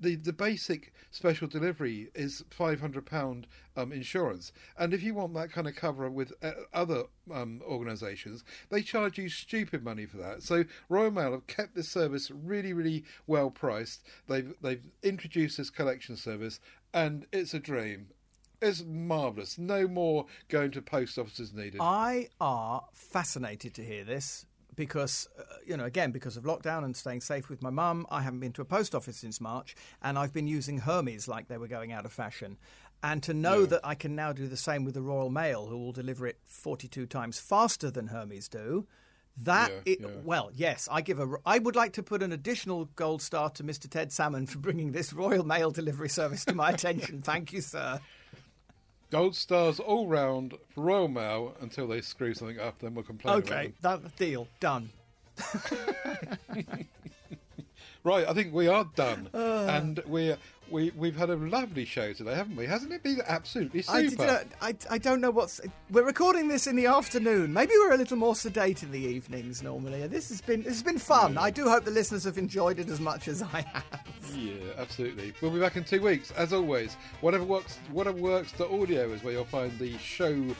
[0.00, 5.34] The the basic special delivery is five hundred pound um, insurance, and if you want
[5.34, 10.18] that kind of cover with uh, other um, organisations, they charge you stupid money for
[10.18, 10.42] that.
[10.42, 14.02] So Royal Mail have kept this service really really well priced.
[14.28, 16.60] They've they've introduced this collection service,
[16.92, 18.08] and it's a dream.
[18.60, 19.58] It's marvellous.
[19.58, 21.80] No more going to post offices needed.
[21.80, 26.96] I are fascinated to hear this because, uh, you know, again, because of lockdown and
[26.96, 30.18] staying safe with my mum, I haven't been to a post office since March, and
[30.18, 32.56] I've been using Hermes like they were going out of fashion.
[33.04, 33.66] And to know Yeah.
[33.66, 36.38] that I can now do the same with the Royal Mail, who will deliver it
[36.46, 38.86] 42 times faster than Hermes do,
[39.36, 40.06] that Yeah, it, yeah.
[40.24, 41.26] well, yes, I give a.
[41.46, 43.88] I would like to put an additional gold star to Mr.
[43.88, 47.22] Ted Salmon for bringing this Royal Mail delivery service to my attention.
[47.22, 47.98] Thank you, sir.
[49.12, 53.34] Gold stars all round for Royal Mail until they screw something up, then we'll complain
[53.40, 54.88] about Okay, that deal done.
[58.04, 59.66] Right, I think we are done, Uh.
[59.70, 60.36] and we're
[60.72, 62.66] we we've had a lovely show today, haven't we?
[62.66, 63.96] Hasn't it been absolutely super?
[63.98, 65.60] I, did, uh, I, I don't know what's.
[65.90, 67.52] We're recording this in the afternoon.
[67.52, 70.06] Maybe we're a little more sedate in the evenings normally.
[70.08, 71.36] This has been this has been fun.
[71.38, 74.02] I do hope the listeners have enjoyed it as much as I have.
[74.34, 75.34] Yeah, absolutely.
[75.42, 76.94] We'll be back in two weeks, as always.
[77.20, 78.52] Whatever works, whatever works.
[78.52, 80.56] The audio is where you'll find the show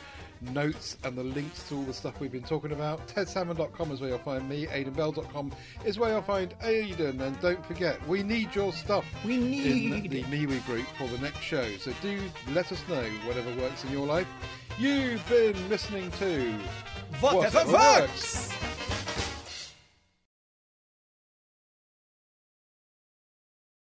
[0.51, 3.07] notes and the links to all the stuff we've been talking about.
[3.07, 4.65] TedSalmon.com is where you'll find me.
[4.67, 5.51] AidenBell.com
[5.85, 7.21] is where you'll find Aiden.
[7.21, 9.05] And don't forget, we need your stuff.
[9.25, 10.25] We in need the it.
[10.27, 11.65] MeWe group for the next show.
[11.77, 12.19] So do
[12.51, 14.27] let us know whatever works in your life.
[14.79, 16.53] You've been listening to
[17.19, 19.02] Whatever Whatever works.